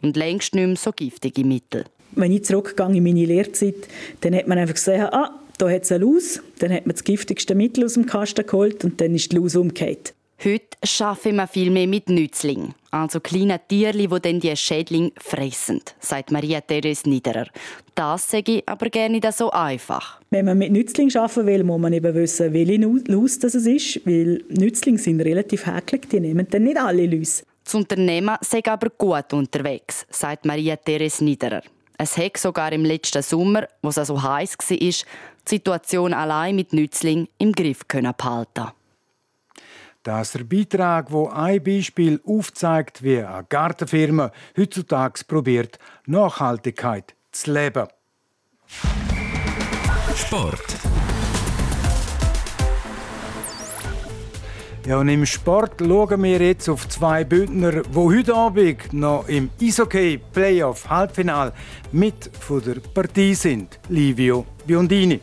Und 0.03 0.17
längst 0.17 0.53
nicht 0.55 0.67
mehr 0.67 0.77
so 0.77 0.91
giftige 0.91 1.45
Mittel 1.45 1.85
wenn 2.17 2.33
ich 2.33 2.45
zurückgehe 2.45 2.97
in 2.97 3.03
meine 3.03 3.27
Lehrzeit, 3.27 3.75
dann 4.23 4.35
hat 4.35 4.49
man 4.49 4.57
einfach 4.57 4.75
gesehen, 4.75 5.03
ah, 5.03 5.39
da 5.59 5.71
hat 5.71 5.83
es 5.83 5.93
eine 5.93 6.05
Laus, 6.05 6.41
dann 6.59 6.73
hat 6.73 6.87
man 6.87 6.95
das 6.95 7.05
giftigste 7.05 7.55
Mittel 7.55 7.85
aus 7.85 7.95
dem 7.95 8.07
Kasten 8.07 8.47
geholt 8.47 8.85
und 8.85 9.01
dann 9.01 9.15
ist 9.15 9.33
die 9.33 9.37
Laus 9.37 9.55
umgekehrt. 9.55 10.15
Heute 10.45 10.77
arbeiten 11.01 11.37
wir 11.37 11.47
viel 11.47 11.71
mehr 11.71 11.87
mit 11.87 12.11
Nützlingen, 12.11 12.75
also 12.91 13.21
kleinen 13.21 13.59
Tierchen, 13.69 14.11
die 14.11 14.21
dann 14.21 14.39
die 14.39 14.55
Schädlinge 14.55 15.13
fressen, 15.19 15.81
sagt 15.99 16.31
Maria 16.31 16.61
Therese 16.61 17.09
Niederer. 17.09 17.47
Das 17.95 18.31
sage 18.31 18.59
ich 18.59 18.69
aber 18.69 18.91
gerne 18.91 19.19
nicht 19.19 19.33
so 19.33 19.51
einfach. 19.51 20.21
Wenn 20.29 20.45
man 20.45 20.59
mit 20.59 20.73
Nützlingen 20.73 21.17
arbeiten 21.17 21.47
will, 21.47 21.65
muss 21.65 21.81
man 21.81 21.95
eben 21.95 22.15
wissen, 22.15 22.53
welche 22.53 22.77
Laus 23.11 23.39
das 23.39 23.55
ist, 23.55 24.05
weil 24.05 24.45
Nützlinge 24.51 24.99
sind 24.99 25.23
relativ 25.23 25.67
häklig, 25.67 26.11
die 26.11 26.21
nehmen 26.21 26.47
dann 26.51 26.65
nicht 26.65 26.77
alle 26.77 27.07
Läuse. 27.07 27.45
Das 27.65 27.75
Unternehmen 27.75 28.37
sei 28.43 28.61
aber 28.67 28.91
gut 28.91 29.33
unterwegs, 29.33 30.07
sagt 30.11 30.45
Maria 30.45 30.77
Therese 30.77 31.25
Niederer. 31.25 31.63
Es 31.97 32.19
hat 32.19 32.37
sogar 32.37 32.73
im 32.73 32.85
letzten 32.85 33.23
Sommer, 33.23 33.67
wo 33.81 33.89
es 33.89 33.95
so 33.95 34.23
heiß 34.23 34.59
war, 34.59 34.77
die 34.77 34.95
Situation 35.47 36.13
allein 36.13 36.57
mit 36.57 36.75
Nützling 36.75 37.27
im 37.39 37.53
Griff 37.53 37.89
können 37.89 38.13
behalten. 38.15 38.67
Das 40.07 40.29
ist 40.29 40.35
der 40.37 40.45
Beitrag, 40.45 41.11
wo 41.11 41.27
ein 41.31 41.61
Beispiel 41.61 42.21
aufzeigt, 42.25 43.03
wie 43.03 43.19
eine 43.19 43.45
Gartenfirma 43.49 44.31
heutzutage 44.57 45.25
probiert, 45.27 45.81
Nachhaltigkeit 46.07 47.17
zu 47.33 47.53
leben. 47.53 47.89
Sport. 50.15 50.77
Ja, 54.87 54.99
und 54.99 55.09
im 55.09 55.27
Sport 55.27 55.81
schauen 55.81 56.23
wir 56.23 56.41
jetzt 56.41 56.69
auf 56.69 56.89
zwei 56.89 57.25
Bündner, 57.25 57.83
die 57.83 57.97
heute 57.97 58.33
Abend 58.33 58.93
noch 58.93 59.27
im 59.27 59.51
Eishockey 59.61 60.21
Playoff 60.33 60.89
Halbfinal 60.89 61.53
mit 61.91 62.31
von 62.39 62.63
der 62.63 62.77
Partie 62.95 63.35
sind. 63.35 63.81
Livio 63.89 64.47
Biondini. 64.65 65.21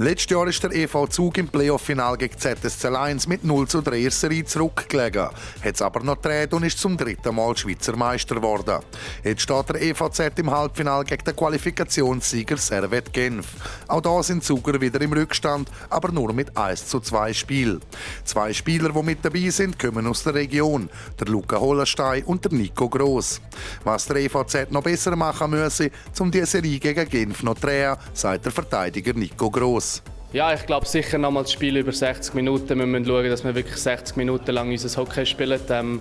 Letztes 0.00 0.30
Jahr 0.30 0.46
ist 0.46 0.62
der 0.62 0.70
EV 0.70 1.08
Zug 1.08 1.38
im 1.38 1.48
Playoff-Final 1.48 2.16
gegen 2.18 2.38
ZSC 2.38 2.88
Lions 2.88 3.26
mit 3.26 3.42
0 3.42 3.66
zu 3.66 3.80
3 3.80 4.08
Serie 4.10 4.44
zurückgelegen. 4.44 5.24
Hat 5.24 5.74
es 5.74 5.82
aber 5.82 6.04
noch 6.04 6.22
gedreht 6.22 6.54
und 6.54 6.62
ist 6.62 6.78
zum 6.78 6.96
dritten 6.96 7.34
Mal 7.34 7.56
Schweizer 7.56 7.96
Meister 7.96 8.36
geworden. 8.36 8.78
Jetzt 9.24 9.42
steht 9.42 9.68
der 9.68 9.82
EVZ 9.82 10.38
im 10.38 10.52
Halbfinal 10.52 11.02
gegen 11.02 11.24
den 11.24 11.34
Qualifikationssieger 11.34 12.58
Servet 12.58 13.12
Genf. 13.12 13.48
Auch 13.88 14.00
da 14.00 14.22
sind 14.22 14.44
Zuger 14.44 14.80
wieder 14.80 15.00
im 15.00 15.12
Rückstand, 15.12 15.68
aber 15.90 16.12
nur 16.12 16.32
mit 16.32 16.56
1 16.56 16.86
zu 16.86 17.00
2 17.00 17.32
Spiel. 17.32 17.80
Zwei 18.22 18.52
Spieler, 18.52 18.90
die 18.90 19.02
mit 19.02 19.24
dabei 19.24 19.50
sind, 19.50 19.80
kommen 19.80 20.06
aus 20.06 20.22
der 20.22 20.34
Region. 20.34 20.88
Der 21.18 21.26
Luca 21.26 21.58
Hollenstein 21.58 22.22
und 22.22 22.44
der 22.44 22.52
Nico 22.52 22.88
Gross. 22.88 23.40
Was 23.84 24.06
der 24.06 24.16
EVZ 24.16 24.70
noch 24.70 24.82
besser 24.82 25.16
machen 25.16 25.50
müsse, 25.50 25.90
um 26.18 26.30
die 26.30 26.44
Serie 26.44 26.78
gegen 26.78 27.08
Genf 27.08 27.42
noch 27.42 27.54
zu 27.54 27.62
drehen, 27.62 27.96
sagt 28.12 28.44
der 28.44 28.52
Verteidiger 28.52 29.12
Nico 29.14 29.50
Gross. 29.50 30.02
Ja, 30.32 30.52
ich 30.52 30.66
glaube 30.66 30.84
sicher 30.84 31.16
nochmal 31.16 31.44
das 31.44 31.52
Spiel 31.52 31.76
über 31.78 31.90
60 31.90 32.34
Minuten. 32.34 32.78
Wir 32.78 32.86
müssen 32.86 33.06
schauen, 33.06 33.30
dass 33.30 33.44
wir 33.44 33.54
wirklich 33.54 33.78
60 33.78 34.16
Minuten 34.16 34.50
lang 34.50 34.70
unser 34.70 35.00
Hockey 35.00 35.24
spielen. 35.24 35.58
Ähm, 35.70 36.00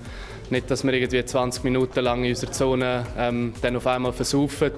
nicht, 0.49 0.69
dass 0.69 0.83
wir 0.83 0.91
irgendwie 0.91 1.23
20 1.23 1.63
Minuten 1.63 2.01
lang 2.01 2.25
in 2.25 2.31
unserer 2.31 2.51
Zone 2.51 3.05
ähm, 3.17 3.53
dann 3.61 3.77
auf 3.77 3.87
einmal 3.87 4.11
versaufen. 4.11 4.71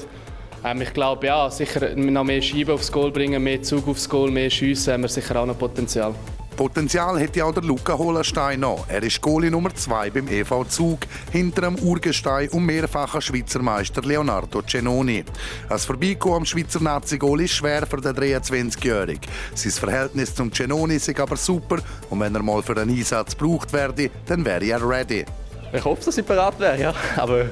Ähm, 0.64 0.82
ich 0.82 0.94
glaube, 0.94 1.28
ja, 1.28 1.50
sicher 1.50 1.96
noch 1.96 2.24
mehr 2.24 2.44
Scheiben 2.44 2.72
aufs 2.72 2.92
Goal 2.92 3.12
bringen, 3.12 3.44
mehr 3.44 3.62
Zug 3.64 3.88
aufs 3.88 4.08
Goal, 4.08 4.30
mehr 4.30 4.52
Schüsse 4.52 4.94
haben 4.94 5.02
wir 5.02 5.10
sicher 5.10 5.36
auch 5.40 5.48
noch 5.48 5.58
Potenzial. 5.58 6.14
Potenzial 6.60 7.18
hätte 7.18 7.46
auch 7.46 7.54
der 7.54 7.64
Luca 7.64 7.98
Holenstein 7.98 8.60
noch. 8.60 8.84
Er 8.90 9.02
ist 9.02 9.22
Goalie 9.22 9.50
Nummer 9.50 9.74
2 9.74 10.10
beim 10.10 10.28
EV 10.28 10.66
Zug, 10.68 11.00
hinter 11.32 11.62
dem 11.62 11.80
Urgestein 11.80 12.50
und 12.50 12.66
mehrfacher 12.66 13.22
Schweizer 13.22 13.62
Meister 13.62 14.02
Leonardo 14.02 14.62
Cenoni. 14.64 15.24
Das 15.70 15.86
Vorbeikommen 15.86 16.40
am 16.40 16.46
Schweizer 16.46 16.82
Nazi-Goal 16.82 17.44
ist 17.44 17.54
schwer 17.54 17.88
für 17.88 18.02
den 18.02 18.14
23-Jährigen. 18.14 19.22
Sein 19.56 19.72
Verhältnis 19.72 20.36
zum 20.36 20.52
Cenoni 20.52 20.98
ist 20.98 21.18
aber 21.18 21.38
super 21.38 21.78
und 22.10 22.20
wenn 22.20 22.36
er 22.36 22.44
mal 22.44 22.62
für 22.62 22.76
einen 22.76 22.90
Einsatz 22.90 23.38
gebraucht 23.38 23.72
werde, 23.72 24.12
dann 24.26 24.44
wäre 24.44 24.66
er 24.66 24.86
ready. 24.86 25.24
Ich 25.72 25.86
hoffe, 25.86 26.04
dass 26.04 26.18
ich 26.18 26.26
bereit 26.26 26.60
wäre, 26.60 26.78
ja. 26.78 26.94
Aber 27.16 27.46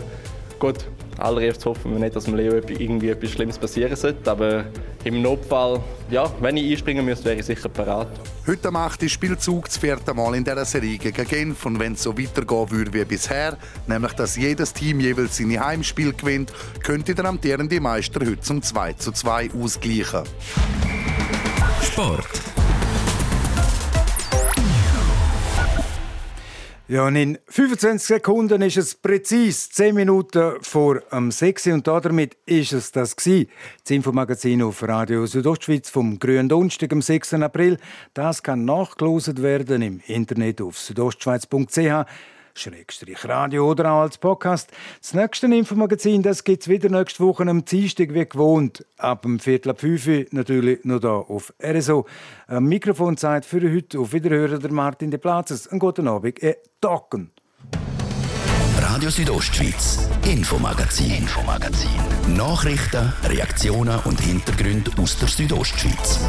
gut, 0.60 0.86
allererst 1.18 1.66
hoffen 1.66 1.92
wir 1.92 2.00
nicht, 2.00 2.16
dass 2.16 2.26
dem 2.26 2.36
Leo 2.36 2.54
irgendwie 2.54 3.10
etwas 3.10 3.32
Schlimmes 3.32 3.58
passieren 3.58 3.96
sollte. 3.96 4.30
Aber 4.30 4.66
im 5.04 5.22
Notfall, 5.22 5.82
ja, 6.10 6.32
wenn 6.42 6.58
ich 6.58 6.72
einspringen 6.72 7.06
müsste, 7.06 7.26
wäre 7.26 7.40
ich 7.40 7.46
sicher 7.46 7.70
bereit. 7.70 8.08
Heute 8.46 8.72
macht 8.72 9.02
die 9.02 9.10
Spielzug 9.10 9.66
das 9.66 9.78
vierte 9.78 10.14
Mal 10.14 10.36
in 10.36 10.44
dieser 10.44 10.66
Serie 10.66 10.98
gegen 10.98 11.28
Genf. 11.28 11.66
Und 11.66 11.80
wenn 11.80 11.94
es 11.94 12.04
so 12.04 12.18
weitergehen 12.18 12.72
würde 12.72 12.94
wie 12.94 13.06
bisher, 13.06 13.58
nämlich 13.88 14.14
dass 14.14 14.36
jedes 14.36 14.74
Team 14.74 15.00
jeweils 15.00 15.38
seine 15.38 15.60
Heimspiel 15.60 16.14
gewinnt, 16.14 16.52
könnte 16.84 17.16
der 17.16 17.26
amtierende 17.26 17.80
Meister 17.80 18.22
heute 18.22 18.42
zum 18.42 18.62
2 18.62 18.94
zu 18.94 19.12
2 19.12 19.52
ausgleichen. 19.54 20.24
Sport. 21.82 22.57
Ja, 26.90 27.06
und 27.06 27.18
in 27.18 27.38
25 27.50 28.08
Sekunden 28.08 28.62
ist 28.62 28.78
es 28.78 28.96
präzise 28.96 29.70
10 29.72 29.94
Minuten 29.94 30.54
vor 30.62 31.02
am 31.10 31.32
6 31.32 31.68
und 31.68 31.86
damit 31.86 32.38
ist 32.46 32.72
es 32.72 32.94
das 32.94 33.14
gewesen. 33.14 33.50
Das 33.84 33.92
Infomagazin 33.92 34.62
auf 34.62 34.82
Radio 34.84 35.26
Südostschweiz 35.26 35.90
vom 35.90 36.18
grünen 36.18 36.48
Donnerstag 36.48 36.94
am 36.94 37.02
6. 37.02 37.34
April. 37.34 37.78
Das 38.14 38.42
kann 38.42 38.64
nachgelost 38.64 39.42
werden 39.42 39.82
im 39.82 40.00
Internet 40.08 40.62
auf 40.62 40.80
südostschweiz.ch. 40.80 42.06
Schrägstrich 42.58 43.24
Radio 43.28 43.70
oder 43.70 43.92
auch 43.92 44.02
als 44.02 44.18
Podcast. 44.18 44.72
Das 45.02 45.14
nächste 45.14 45.48
Infomagazin 45.48 46.22
gibt 46.22 46.62
es 46.62 46.68
wieder 46.68 46.90
nächste 46.90 47.24
Woche 47.24 47.44
am 47.44 47.64
Dienstag 47.64 48.14
wie 48.14 48.26
gewohnt. 48.28 48.86
Ab 48.98 49.22
dem 49.22 49.40
Viertel 49.40 49.72
ab 49.72 49.80
5 49.80 50.32
natürlich 50.32 50.84
noch 50.84 51.02
hier 51.02 51.10
auf 51.10 51.54
RSO. 51.64 52.06
Am 52.48 52.66
Mikrofonzeit 52.66 53.46
für 53.46 53.62
heute 53.62 54.00
auf 54.00 54.14
Wiederhören 54.14 54.60
der 54.60 54.72
Martin 54.72 55.12
de 55.12 55.20
Platzes. 55.20 55.68
Einen 55.68 55.80
guten 55.80 56.08
Abend. 56.08 56.42
Äh, 56.42 56.56
Tacken. 56.82 57.32
Radio 58.80 59.10
Südostschweiz, 59.10 60.10
Infomagazin. 60.26 61.12
Infomagazin. 61.12 61.90
Nachrichten, 62.36 63.14
Reaktionen 63.24 64.00
und 64.06 64.20
Hintergründe 64.20 64.92
aus 65.00 65.20
der 65.20 65.28
Südostschweiz. 65.28 66.20